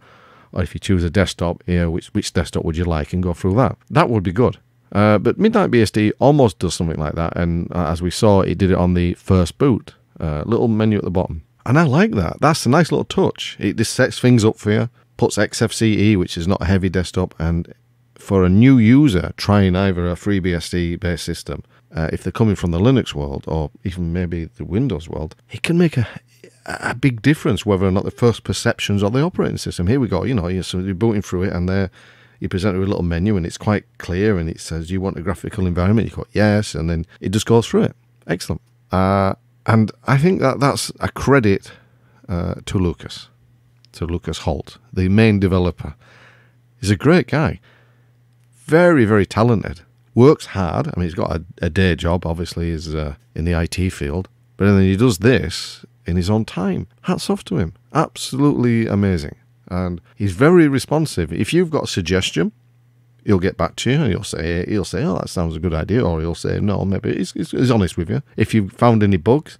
Or 0.53 0.63
if 0.63 0.73
you 0.73 0.79
choose 0.79 1.03
a 1.03 1.09
desktop, 1.09 1.63
yeah, 1.67 1.85
which 1.85 2.07
which 2.13 2.33
desktop 2.33 2.63
would 2.63 2.77
you 2.77 2.85
like 2.85 3.13
and 3.13 3.21
go 3.21 3.33
through 3.33 3.55
that? 3.55 3.77
That 3.89 4.09
would 4.09 4.23
be 4.23 4.31
good. 4.31 4.57
Uh, 4.91 5.17
but 5.17 5.37
Midnight 5.37 5.71
BSD 5.71 6.13
almost 6.19 6.59
does 6.59 6.73
something 6.73 6.97
like 6.97 7.15
that, 7.15 7.35
and 7.35 7.69
uh, 7.75 7.87
as 7.87 8.01
we 8.01 8.09
saw, 8.09 8.41
it 8.41 8.57
did 8.57 8.71
it 8.71 8.77
on 8.77 8.93
the 8.93 9.13
first 9.15 9.57
boot. 9.57 9.93
Uh, 10.19 10.43
little 10.45 10.69
menu 10.69 10.97
at 10.97 11.03
the 11.03 11.11
bottom, 11.11 11.43
and 11.65 11.77
I 11.77 11.83
like 11.83 12.11
that. 12.11 12.37
That's 12.39 12.65
a 12.65 12.69
nice 12.69 12.91
little 12.91 13.05
touch. 13.05 13.57
It 13.59 13.75
just 13.75 13.93
sets 13.93 14.17
things 14.17 14.45
up 14.45 14.57
for 14.57 14.71
you. 14.71 14.89
Puts 15.17 15.37
XFCE, 15.37 16.17
which 16.17 16.37
is 16.37 16.47
not 16.47 16.61
a 16.61 16.65
heavy 16.65 16.89
desktop, 16.89 17.35
and 17.37 17.71
for 18.19 18.43
a 18.43 18.49
new 18.49 18.77
user 18.77 19.33
trying 19.37 19.75
either 19.75 20.07
a 20.09 20.15
FreeBSD 20.15 20.99
based 20.99 21.23
system, 21.23 21.63
uh, 21.95 22.09
if 22.11 22.23
they're 22.23 22.31
coming 22.31 22.55
from 22.55 22.71
the 22.71 22.79
Linux 22.79 23.13
world 23.13 23.45
or 23.47 23.71
even 23.83 24.11
maybe 24.11 24.45
the 24.45 24.65
Windows 24.65 25.07
world, 25.07 25.35
it 25.51 25.63
can 25.63 25.77
make 25.77 25.97
a 25.97 26.07
a 26.67 26.93
big 26.93 27.21
difference 27.21 27.65
whether 27.65 27.85
or 27.85 27.91
not 27.91 28.03
the 28.03 28.11
first 28.11 28.43
perceptions 28.43 29.01
of 29.01 29.13
the 29.13 29.21
operating 29.21 29.57
system. 29.57 29.87
Here 29.87 29.99
we 29.99 30.07
go, 30.07 30.23
you 30.23 30.33
know, 30.33 30.47
you're, 30.47 30.63
so 30.63 30.79
you're 30.79 30.93
booting 30.93 31.21
through 31.21 31.43
it 31.43 31.53
and 31.53 31.67
there 31.69 31.89
you 32.39 32.49
present 32.49 32.77
with 32.77 32.87
a 32.87 32.89
little 32.89 33.03
menu 33.03 33.37
and 33.37 33.45
it's 33.45 33.57
quite 33.57 33.85
clear 33.97 34.37
and 34.37 34.49
it 34.49 34.59
says, 34.59 34.91
you 34.91 35.01
want 35.01 35.17
a 35.17 35.21
graphical 35.21 35.65
environment? 35.65 36.09
You 36.09 36.15
go, 36.15 36.27
Yes, 36.33 36.75
and 36.75 36.89
then 36.89 37.05
it 37.21 37.29
just 37.29 37.45
goes 37.45 37.67
through 37.67 37.83
it. 37.83 37.95
Excellent. 38.27 38.61
Uh, 38.91 39.35
and 39.65 39.91
I 40.05 40.17
think 40.17 40.41
that 40.41 40.59
that's 40.59 40.91
a 40.99 41.09
credit 41.09 41.71
uh, 42.27 42.55
to 42.65 42.77
Lucas, 42.77 43.29
to 43.93 44.05
Lucas 44.05 44.39
Holt, 44.39 44.77
the 44.91 45.07
main 45.07 45.39
developer. 45.39 45.95
He's 46.79 46.91
a 46.91 46.97
great 46.97 47.27
guy 47.27 47.59
very, 48.67 49.05
very 49.05 49.25
talented. 49.25 49.81
Works 50.13 50.47
hard. 50.47 50.87
I 50.87 50.93
mean, 50.95 51.05
he's 51.05 51.13
got 51.13 51.31
a, 51.31 51.43
a 51.61 51.69
day 51.69 51.95
job, 51.95 52.25
obviously, 52.25 52.69
is 52.69 52.93
uh, 52.93 53.15
in 53.33 53.45
the 53.45 53.59
IT 53.59 53.91
field. 53.91 54.27
But 54.57 54.65
then 54.65 54.81
he 54.81 54.97
does 54.97 55.19
this 55.19 55.85
in 56.05 56.15
his 56.15 56.29
own 56.29 56.45
time. 56.45 56.87
Hats 57.03 57.29
off 57.29 57.43
to 57.45 57.57
him. 57.57 57.73
Absolutely 57.93 58.87
amazing. 58.87 59.35
And 59.69 60.01
he's 60.15 60.33
very 60.33 60.67
responsive. 60.67 61.31
If 61.31 61.53
you've 61.53 61.69
got 61.69 61.85
a 61.85 61.87
suggestion, 61.87 62.51
he'll 63.25 63.39
get 63.39 63.57
back 63.57 63.75
to 63.77 63.91
you 63.91 64.01
and 64.01 64.11
he'll 64.11 64.23
say, 64.23 64.65
he'll 64.67 64.85
say, 64.85 65.03
oh, 65.03 65.17
that 65.19 65.29
sounds 65.29 65.55
a 65.55 65.59
good 65.59 65.73
idea. 65.73 66.03
Or 66.03 66.19
he'll 66.19 66.35
say, 66.35 66.59
no, 66.59 66.83
maybe 66.85 67.15
he's, 67.15 67.33
he's, 67.33 67.51
he's 67.51 67.71
honest 67.71 67.97
with 67.97 68.09
you. 68.09 68.23
If 68.35 68.53
you've 68.53 68.71
found 68.71 69.03
any 69.03 69.17
bugs, 69.17 69.59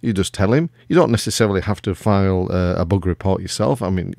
you 0.00 0.12
just 0.12 0.32
tell 0.32 0.52
him. 0.52 0.70
You 0.88 0.94
don't 0.94 1.10
necessarily 1.10 1.62
have 1.62 1.82
to 1.82 1.94
file 1.94 2.48
uh, 2.50 2.74
a 2.76 2.84
bug 2.84 3.04
report 3.04 3.42
yourself. 3.42 3.82
I 3.82 3.90
mean, 3.90 4.14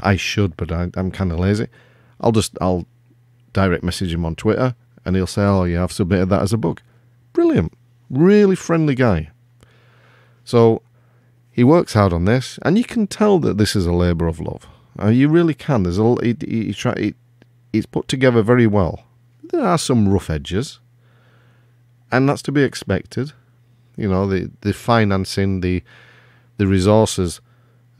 I 0.00 0.16
should, 0.16 0.56
but 0.56 0.70
I, 0.70 0.90
I'm 0.94 1.10
kind 1.10 1.32
of 1.32 1.38
lazy. 1.38 1.68
I'll 2.20 2.32
just, 2.32 2.56
I'll 2.60 2.86
direct 3.56 3.82
message 3.82 4.12
him 4.12 4.26
on 4.26 4.36
Twitter 4.36 4.74
and 5.04 5.16
he'll 5.16 5.26
say, 5.26 5.42
Oh, 5.42 5.64
yeah, 5.64 5.82
I've 5.82 5.92
submitted 5.92 6.26
that 6.26 6.42
as 6.42 6.52
a 6.52 6.58
book. 6.58 6.82
Brilliant. 7.32 7.72
Really 8.10 8.54
friendly 8.54 8.94
guy. 8.94 9.30
So 10.44 10.82
he 11.50 11.64
works 11.64 11.94
hard 11.94 12.12
on 12.12 12.26
this, 12.26 12.58
and 12.62 12.76
you 12.76 12.84
can 12.84 13.06
tell 13.06 13.38
that 13.38 13.56
this 13.56 13.74
is 13.74 13.86
a 13.86 13.92
labour 13.92 14.26
of 14.26 14.40
love. 14.40 14.66
Uh, 15.02 15.08
you 15.08 15.28
really 15.28 15.54
can. 15.54 15.84
There's 15.84 15.98
a 15.98 16.72
try, 16.72 16.94
he, 16.98 17.14
it's 17.72 17.86
put 17.86 18.08
together 18.08 18.42
very 18.42 18.66
well. 18.66 19.04
There 19.42 19.62
are 19.62 19.78
some 19.78 20.08
rough 20.08 20.28
edges, 20.28 20.80
and 22.12 22.28
that's 22.28 22.42
to 22.42 22.52
be 22.52 22.62
expected. 22.62 23.32
You 23.96 24.08
know, 24.08 24.26
the 24.26 24.50
the 24.60 24.72
financing, 24.72 25.60
the 25.60 25.82
the 26.58 26.66
resources 26.66 27.40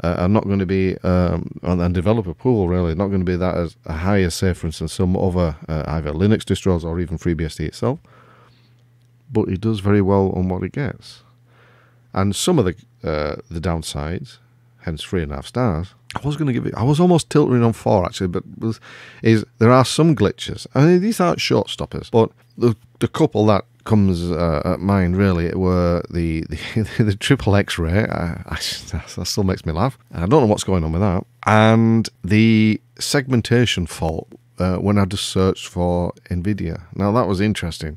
uh, 0.03 0.15
are 0.19 0.29
not 0.29 0.45
going 0.45 0.59
to 0.59 0.67
be, 0.67 0.97
um, 0.99 1.59
and 1.63 1.95
developer 1.95 2.35
pool 2.35 2.69
really, 2.69 2.95
not 2.95 3.09
going 3.09 3.21
to 3.21 3.25
be 3.25 3.37
that 3.37 3.57
as 3.57 3.77
high 3.87 4.21
as, 4.23 4.35
say, 4.35 4.53
for 4.53 4.67
instance, 4.67 4.93
some 4.93 5.17
other 5.17 5.57
uh, 5.69 5.85
either 5.87 6.13
Linux 6.13 6.41
distros 6.41 6.85
or 6.85 7.01
even 7.01 7.19
FreeBSD 7.19 7.61
itself. 7.61 8.01
But 9.31 9.49
it 9.49 9.61
does 9.61 9.81
very 9.81 10.03
well 10.03 10.31
on 10.33 10.49
what 10.49 10.63
it 10.63 10.73
gets. 10.73 11.23
And 12.13 12.35
some 12.35 12.59
of 12.59 12.65
the 12.65 12.75
uh, 13.09 13.37
the 13.51 13.61
downsides, 13.61 14.39
hence 14.81 15.03
three 15.03 15.23
and 15.23 15.33
a 15.33 15.37
half 15.37 15.47
stars, 15.47 15.95
I 16.25 16.27
was 16.27 16.37
going 16.37 16.47
to 16.47 16.53
give 16.53 16.67
it, 16.67 16.75
I 16.75 16.83
was 16.83 17.01
almost 17.01 17.31
tilting 17.31 17.63
on 17.63 17.73
four 17.73 18.05
actually, 18.05 18.29
but 18.29 18.43
was, 18.59 18.81
is 19.23 19.45
there 19.59 19.71
are 19.71 19.85
some 19.85 20.17
glitches. 20.17 20.67
I 20.75 20.85
mean, 20.85 21.01
these 21.01 21.21
aren't 21.21 21.41
short 21.41 21.69
stoppers, 21.69 22.11
but 22.11 22.31
the, 22.57 22.75
the 23.01 23.09
couple 23.09 23.47
that 23.47 23.65
comes 23.85 24.31
uh, 24.31 24.63
at 24.65 24.81
mind 24.81 25.17
really 25.17 25.55
were 25.55 26.03
the 26.11 26.45
the, 26.99 27.17
triple 27.21 27.57
X-ray. 27.57 28.07
That 29.17 29.27
still 29.27 29.45
makes 29.45 29.65
me 29.65 29.73
laugh. 29.73 29.97
I 30.13 30.21
don't 30.27 30.43
know 30.43 30.47
what's 30.47 30.65
going 30.65 30.85
on 30.85 30.93
with 30.93 31.01
that. 31.01 31.25
And 31.47 32.09
the 32.25 32.81
segmentation 32.99 33.87
fault 33.87 34.29
uh, 34.59 34.77
when 34.77 34.99
I 34.99 35.05
just 35.05 35.29
searched 35.29 35.69
for 35.69 36.13
NVIDIA. 36.31 36.83
Now 36.95 37.13
that 37.13 37.27
was 37.29 37.41
interesting. 37.41 37.97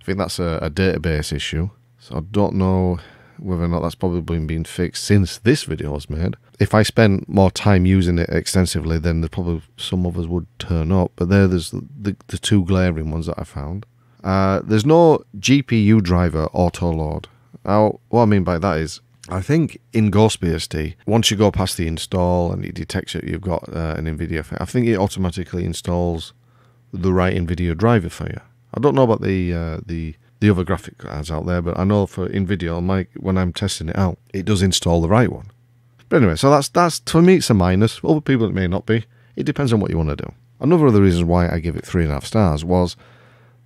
I 0.00 0.04
think 0.04 0.18
that's 0.18 0.38
a, 0.38 0.58
a 0.62 0.70
database 0.70 1.32
issue. 1.32 1.70
So 1.98 2.16
I 2.16 2.20
don't 2.20 2.54
know 2.54 2.98
whether 3.40 3.64
or 3.64 3.68
not 3.68 3.80
that's 3.80 3.94
probably 3.94 4.38
been 4.38 4.64
fixed 4.64 5.04
since 5.04 5.38
this 5.38 5.64
video 5.64 5.92
was 5.92 6.10
made. 6.10 6.36
If 6.58 6.74
I 6.74 6.82
spent 6.82 7.28
more 7.28 7.50
time 7.50 7.86
using 7.86 8.18
it 8.18 8.28
extensively, 8.28 8.98
then 8.98 9.20
there 9.20 9.28
probably 9.28 9.62
some 9.76 10.06
others 10.06 10.26
would 10.28 10.46
turn 10.58 10.92
up. 10.92 11.12
But 11.16 11.28
there, 11.28 11.48
there's 11.48 11.70
the, 11.70 11.86
the, 12.00 12.16
the 12.28 12.38
two 12.38 12.64
glaring 12.64 13.10
ones 13.10 13.26
that 13.26 13.38
I 13.38 13.44
found. 13.44 13.86
Uh, 14.22 14.60
there's 14.62 14.86
no 14.86 15.24
GPU 15.38 16.02
driver 16.02 16.46
auto 16.52 16.90
load. 16.90 17.28
Now, 17.64 18.00
what 18.08 18.22
I 18.22 18.26
mean 18.26 18.44
by 18.44 18.58
that 18.58 18.78
is, 18.78 19.00
I 19.28 19.40
think 19.40 19.80
in 19.92 20.10
GhostBSD, 20.10 20.96
once 21.06 21.30
you 21.30 21.36
go 21.36 21.50
past 21.50 21.76
the 21.76 21.86
install 21.86 22.52
and 22.52 22.64
it 22.64 22.74
detects 22.74 23.12
that 23.12 23.24
you've 23.24 23.40
got 23.40 23.68
uh, 23.68 23.94
an 23.96 24.06
NVIDIA, 24.06 24.56
I 24.60 24.64
think 24.64 24.86
it 24.86 24.96
automatically 24.96 25.64
installs 25.64 26.32
the 26.92 27.12
right 27.12 27.34
NVIDIA 27.34 27.76
driver 27.76 28.08
for 28.08 28.26
you. 28.26 28.40
I 28.74 28.80
don't 28.80 28.94
know 28.94 29.02
about 29.02 29.22
the 29.22 29.52
uh, 29.52 29.80
the 29.84 30.16
the 30.40 30.50
other 30.50 30.64
graphic 30.64 30.98
cards 30.98 31.30
out 31.30 31.46
there, 31.46 31.62
but 31.62 31.78
I 31.78 31.84
know 31.84 32.06
for 32.06 32.28
NVIDIA, 32.28 32.82
my, 32.82 33.06
when 33.16 33.38
I'm 33.38 33.52
testing 33.52 33.90
it 33.90 33.96
out, 33.96 34.18
it 34.32 34.46
does 34.46 34.62
install 34.62 35.02
the 35.02 35.08
right 35.08 35.30
one. 35.30 35.50
But 36.08 36.16
anyway, 36.18 36.36
so 36.36 36.50
that's 36.50 36.68
that's 36.68 36.98
for 37.06 37.22
me 37.22 37.36
it's 37.36 37.50
a 37.50 37.54
minus. 37.54 38.00
Other 38.02 38.20
people 38.20 38.46
it 38.46 38.54
may 38.54 38.66
not 38.66 38.84
be. 38.84 39.04
It 39.36 39.44
depends 39.44 39.72
on 39.72 39.80
what 39.80 39.90
you 39.90 39.96
want 39.96 40.08
to 40.10 40.16
do. 40.16 40.32
Another 40.58 40.86
of 40.86 40.92
the 40.92 41.00
reasons 41.00 41.24
why 41.24 41.48
I 41.48 41.60
give 41.60 41.76
it 41.76 41.86
three 41.86 42.02
and 42.02 42.10
a 42.10 42.14
half 42.14 42.24
stars 42.24 42.64
was 42.64 42.96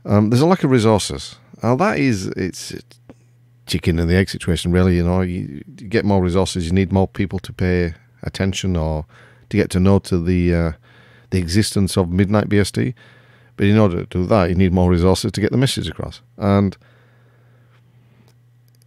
um, 0.04 0.28
there's 0.28 0.42
a 0.42 0.46
lack 0.46 0.62
of 0.62 0.70
resources. 0.70 1.36
Now 1.62 1.74
that 1.76 1.98
is 1.98 2.26
it's, 2.28 2.74
chicken 3.66 3.98
and 3.98 4.10
the 4.10 4.14
egg 4.14 4.28
situation, 4.28 4.72
really. 4.72 4.96
You 4.96 5.04
know, 5.04 5.22
you, 5.22 5.64
you, 5.80 5.88
get 5.88 6.04
more 6.04 6.22
resources, 6.22 6.66
you 6.66 6.72
need 6.72 6.92
more 6.92 7.08
people 7.08 7.38
to 7.38 7.52
pay 7.52 7.94
attention 8.22 8.76
or 8.76 9.06
to 9.48 9.56
get 9.56 9.70
to 9.70 9.80
know 9.80 9.98
to 10.00 10.22
the 10.22 10.54
uh, 10.54 10.72
the 11.30 11.38
existence 11.38 11.96
of 11.96 12.10
Midnight 12.10 12.48
BSD. 12.50 12.94
But 13.56 13.66
in 13.66 13.78
order 13.78 14.04
to 14.04 14.06
do 14.06 14.26
that, 14.26 14.48
you 14.48 14.54
need 14.54 14.72
more 14.72 14.90
resources 14.90 15.32
to 15.32 15.40
get 15.40 15.52
the 15.52 15.56
message 15.56 15.88
across. 15.88 16.20
And 16.36 16.76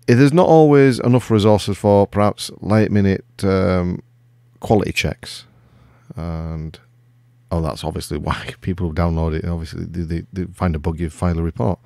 there's 0.08 0.34
not 0.34 0.48
always 0.48 1.00
enough 1.00 1.30
resources 1.30 1.78
for 1.78 2.08
perhaps 2.08 2.50
late 2.62 2.92
minute 2.92 3.26
um, 3.44 4.02
quality 4.60 4.92
checks. 4.92 5.46
And 6.16 6.80
oh, 7.52 7.62
that's 7.62 7.84
obviously 7.84 8.18
why 8.18 8.54
people 8.62 8.94
download 8.94 9.36
it. 9.38 9.46
Obviously, 9.46 9.86
they, 9.86 10.24
they, 10.34 10.46
find 10.54 10.76
a 10.76 10.80
bug, 10.80 11.00
you 11.00 11.10
file 11.10 11.40
a 11.40 11.44
report. 11.44 11.80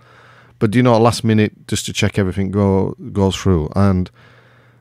But 0.60 0.72
do 0.72 0.80
you 0.80 0.84
know, 0.84 0.98
last 1.00 1.24
minute, 1.24 1.67
just 1.67 1.88
to 1.88 1.94
check 1.94 2.20
everything 2.20 2.52
go 2.52 2.91
goes 3.12 3.36
through, 3.36 3.72
and 3.76 4.12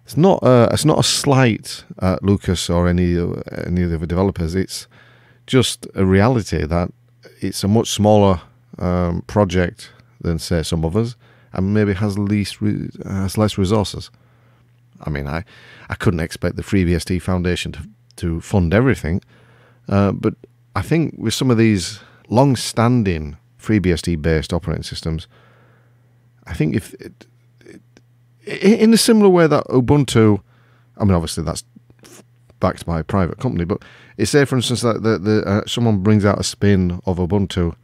it's 0.05 0.17
not 0.17 0.41
a, 0.43 0.69
it's 0.73 0.85
not 0.85 0.99
a 0.99 1.03
slight 1.03 1.85
at 2.01 2.23
Lucas 2.23 2.69
or 2.69 2.87
any 2.87 3.15
any 3.65 3.83
of 3.83 3.91
the 3.91 3.97
other 3.97 4.07
developers. 4.07 4.55
It's 4.55 4.87
just 5.47 5.87
a 5.95 6.05
reality 6.05 6.67
that 6.67 6.93
it's 7.41 7.65
a 7.65 7.69
much 7.69 7.91
smaller 7.91 8.41
um, 8.79 9.23
project 9.23 9.91
than 10.21 10.39
say 10.39 10.63
some 10.63 10.85
others, 10.85 11.17
and 11.53 11.75
maybe 11.75 11.95
has 11.95 12.19
least 12.19 12.61
re- 12.61 12.91
has 13.05 13.37
less 13.37 13.59
resources. 13.59 14.11
I 15.01 15.11
mean, 15.11 15.27
I 15.27 15.45
I 15.89 15.95
couldn't 15.95 16.21
expect 16.21 16.57
the 16.57 16.63
FreeBSD 16.63 17.21
Foundation 17.23 17.73
to 17.73 17.81
to 18.17 18.41
fund 18.41 18.75
everything, 18.75 19.23
uh, 19.89 20.13
but 20.13 20.35
I 20.77 20.83
think 20.83 21.15
with 21.19 21.35
some 21.35 21.51
of 21.51 21.59
these 21.59 22.01
long-standing 22.29 23.37
FreeBSD 23.59 24.23
based 24.23 24.53
operating 24.53 24.83
systems, 24.83 25.27
I 26.47 26.55
think 26.55 26.77
if 26.77 26.95
it, 26.95 27.27
in 28.47 28.93
a 28.93 28.97
similar 28.97 29.29
way 29.29 29.47
that 29.47 29.65
Ubuntu, 29.67 30.41
I 30.97 31.05
mean, 31.05 31.15
obviously 31.15 31.45
that's 31.45 31.65
backed 32.61 32.85
by 32.87 33.01
a 33.01 33.05
private 33.05 33.39
company, 33.39 33.65
but 33.65 33.83
say, 34.27 34.45
for 34.45 34.57
instance, 34.57 34.83
that 34.83 35.03
the, 35.03 35.19
the, 35.19 35.43
uh, 35.47 35.67
someone 35.67 35.99
brings 35.99 36.25
out 36.25 36.39
a 36.39 36.45
spin 36.45 37.01
of 37.07 37.19
Ubuntu 37.19 37.75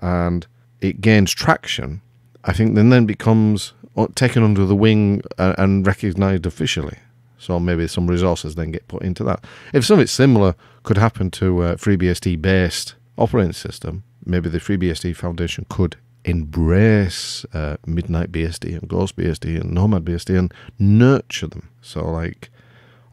and 0.00 0.46
it 0.80 1.00
gains 1.00 1.32
traction, 1.32 2.02
I 2.44 2.52
think 2.52 2.74
then 2.74 2.90
then 2.90 3.06
becomes 3.06 3.72
uh, 3.96 4.08
taken 4.14 4.42
under 4.42 4.64
the 4.64 4.76
wing 4.76 5.22
and, 5.38 5.54
and 5.58 5.86
recognized 5.86 6.46
officially. 6.46 6.98
So 7.38 7.58
maybe 7.58 7.88
some 7.88 8.06
resources 8.06 8.54
then 8.54 8.70
get 8.70 8.86
put 8.86 9.02
into 9.02 9.24
that. 9.24 9.44
If 9.72 9.84
something 9.84 10.06
similar 10.06 10.54
could 10.84 10.96
happen 10.96 11.30
to 11.32 11.62
a 11.64 11.74
FreeBSD 11.74 12.40
based 12.40 12.94
operating 13.18 13.52
system, 13.52 14.04
maybe 14.24 14.48
the 14.48 14.58
FreeBSD 14.58 15.16
Foundation 15.16 15.66
could 15.68 15.96
embrace 16.24 17.44
uh, 17.52 17.78
Midnight 17.84 18.30
BSD 18.30 18.78
and 18.78 18.88
Ghost 18.88 19.16
BSD 19.16 19.60
and 19.60 19.72
Nomad 19.72 20.04
BSD 20.04 20.38
and 20.38 20.54
nurture 20.78 21.48
them. 21.48 21.70
So, 21.80 22.08
like, 22.08 22.48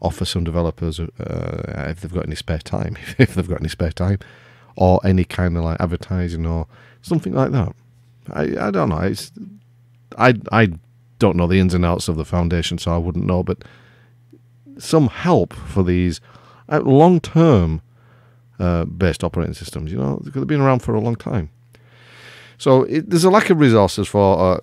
offer 0.00 0.24
some 0.24 0.44
developers, 0.44 1.00
uh, 1.00 1.86
if 1.88 2.00
they've 2.00 2.12
got 2.12 2.26
any 2.26 2.36
spare 2.36 2.58
time, 2.58 2.96
if 3.18 3.34
they've 3.34 3.48
got 3.48 3.60
any 3.60 3.68
spare 3.68 3.92
time, 3.92 4.18
or 4.76 5.00
any 5.04 5.24
kind 5.24 5.56
of 5.56 5.64
like 5.64 5.80
advertising 5.80 6.46
or 6.46 6.66
something 7.02 7.34
like 7.34 7.52
that. 7.52 7.74
I, 8.32 8.68
I 8.68 8.70
don't 8.70 8.88
know. 8.88 8.98
It's, 8.98 9.32
I, 10.16 10.34
I 10.52 10.70
don't 11.18 11.36
know 11.36 11.46
the 11.46 11.58
ins 11.60 11.74
and 11.74 11.84
outs 11.84 12.08
of 12.08 12.16
the 12.16 12.24
foundation, 12.24 12.78
so 12.78 12.94
I 12.94 12.98
wouldn't 12.98 13.26
know, 13.26 13.42
but 13.42 13.62
some 14.78 15.08
help 15.08 15.52
for 15.52 15.82
these 15.82 16.20
uh, 16.68 16.80
long 16.80 17.20
term 17.20 17.82
uh, 18.58 18.84
based 18.84 19.24
operating 19.24 19.54
systems. 19.54 19.92
You 19.92 19.98
know, 19.98 20.22
they've 20.24 20.46
been 20.46 20.60
around 20.60 20.80
for 20.80 20.94
a 20.94 21.00
long 21.00 21.16
time. 21.16 21.50
So 22.58 22.82
it, 22.84 23.08
there's 23.08 23.24
a 23.24 23.30
lack 23.30 23.50
of 23.50 23.58
resources 23.58 24.06
for 24.06 24.38
uh, 24.38 24.60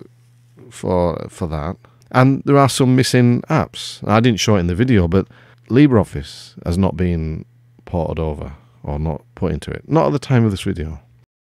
for 0.70 1.26
for 1.28 1.48
that, 1.48 1.76
and 2.10 2.42
there 2.44 2.58
are 2.58 2.68
some 2.68 2.96
missing 2.96 3.42
apps. 3.42 4.06
I 4.06 4.20
didn't 4.20 4.40
show 4.40 4.56
it 4.56 4.60
in 4.60 4.66
the 4.66 4.74
video, 4.74 5.08
but 5.08 5.26
LibreOffice 5.68 6.64
has 6.64 6.78
not 6.78 6.96
been 6.96 7.44
ported 7.84 8.18
over 8.18 8.54
or 8.82 8.98
not 8.98 9.22
put 9.34 9.52
into 9.52 9.70
it. 9.70 9.88
Not 9.88 10.06
at 10.06 10.12
the 10.12 10.18
time 10.18 10.44
of 10.44 10.50
this 10.50 10.62
video. 10.62 11.00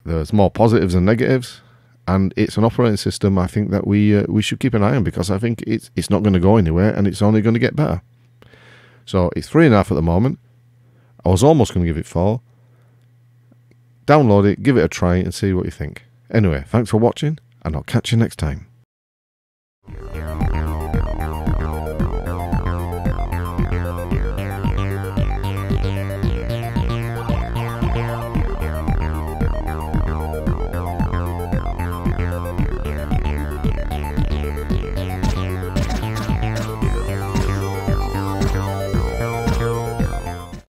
There's 0.05 0.33
more 0.33 0.51
positives 0.51 0.93
than 0.93 1.05
negatives, 1.05 1.61
and 2.07 2.33
it's 2.35 2.57
an 2.57 2.63
operating 2.63 2.97
system 2.97 3.37
I 3.37 3.47
think 3.47 3.71
that 3.71 3.85
we 3.85 4.17
uh, 4.17 4.25
we 4.27 4.41
should 4.41 4.59
keep 4.59 4.73
an 4.73 4.83
eye 4.83 4.95
on 4.95 5.03
because 5.03 5.29
I 5.29 5.37
think 5.37 5.63
it's 5.67 5.91
it's 5.95 6.09
not 6.09 6.23
going 6.23 6.33
to 6.33 6.39
go 6.39 6.57
anywhere 6.57 6.93
and 6.93 7.07
it's 7.07 7.21
only 7.21 7.41
going 7.41 7.53
to 7.53 7.59
get 7.59 7.75
better. 7.75 8.01
So 9.05 9.31
it's 9.35 9.49
three 9.49 9.65
and 9.65 9.73
a 9.73 9.77
half 9.77 9.91
at 9.91 9.95
the 9.95 10.01
moment. 10.01 10.39
I 11.25 11.29
was 11.29 11.43
almost 11.43 11.73
going 11.73 11.85
to 11.85 11.89
give 11.89 11.97
it 11.97 12.05
four. 12.05 12.41
Download 14.07 14.51
it, 14.51 14.63
give 14.63 14.77
it 14.77 14.83
a 14.83 14.87
try, 14.87 15.17
and 15.17 15.33
see 15.33 15.53
what 15.53 15.65
you 15.65 15.71
think. 15.71 16.03
Anyway, 16.31 16.63
thanks 16.67 16.89
for 16.89 16.97
watching, 16.97 17.37
and 17.63 17.75
I'll 17.75 17.83
catch 17.83 18.11
you 18.11 18.17
next 18.17 18.37
time. 18.37 18.70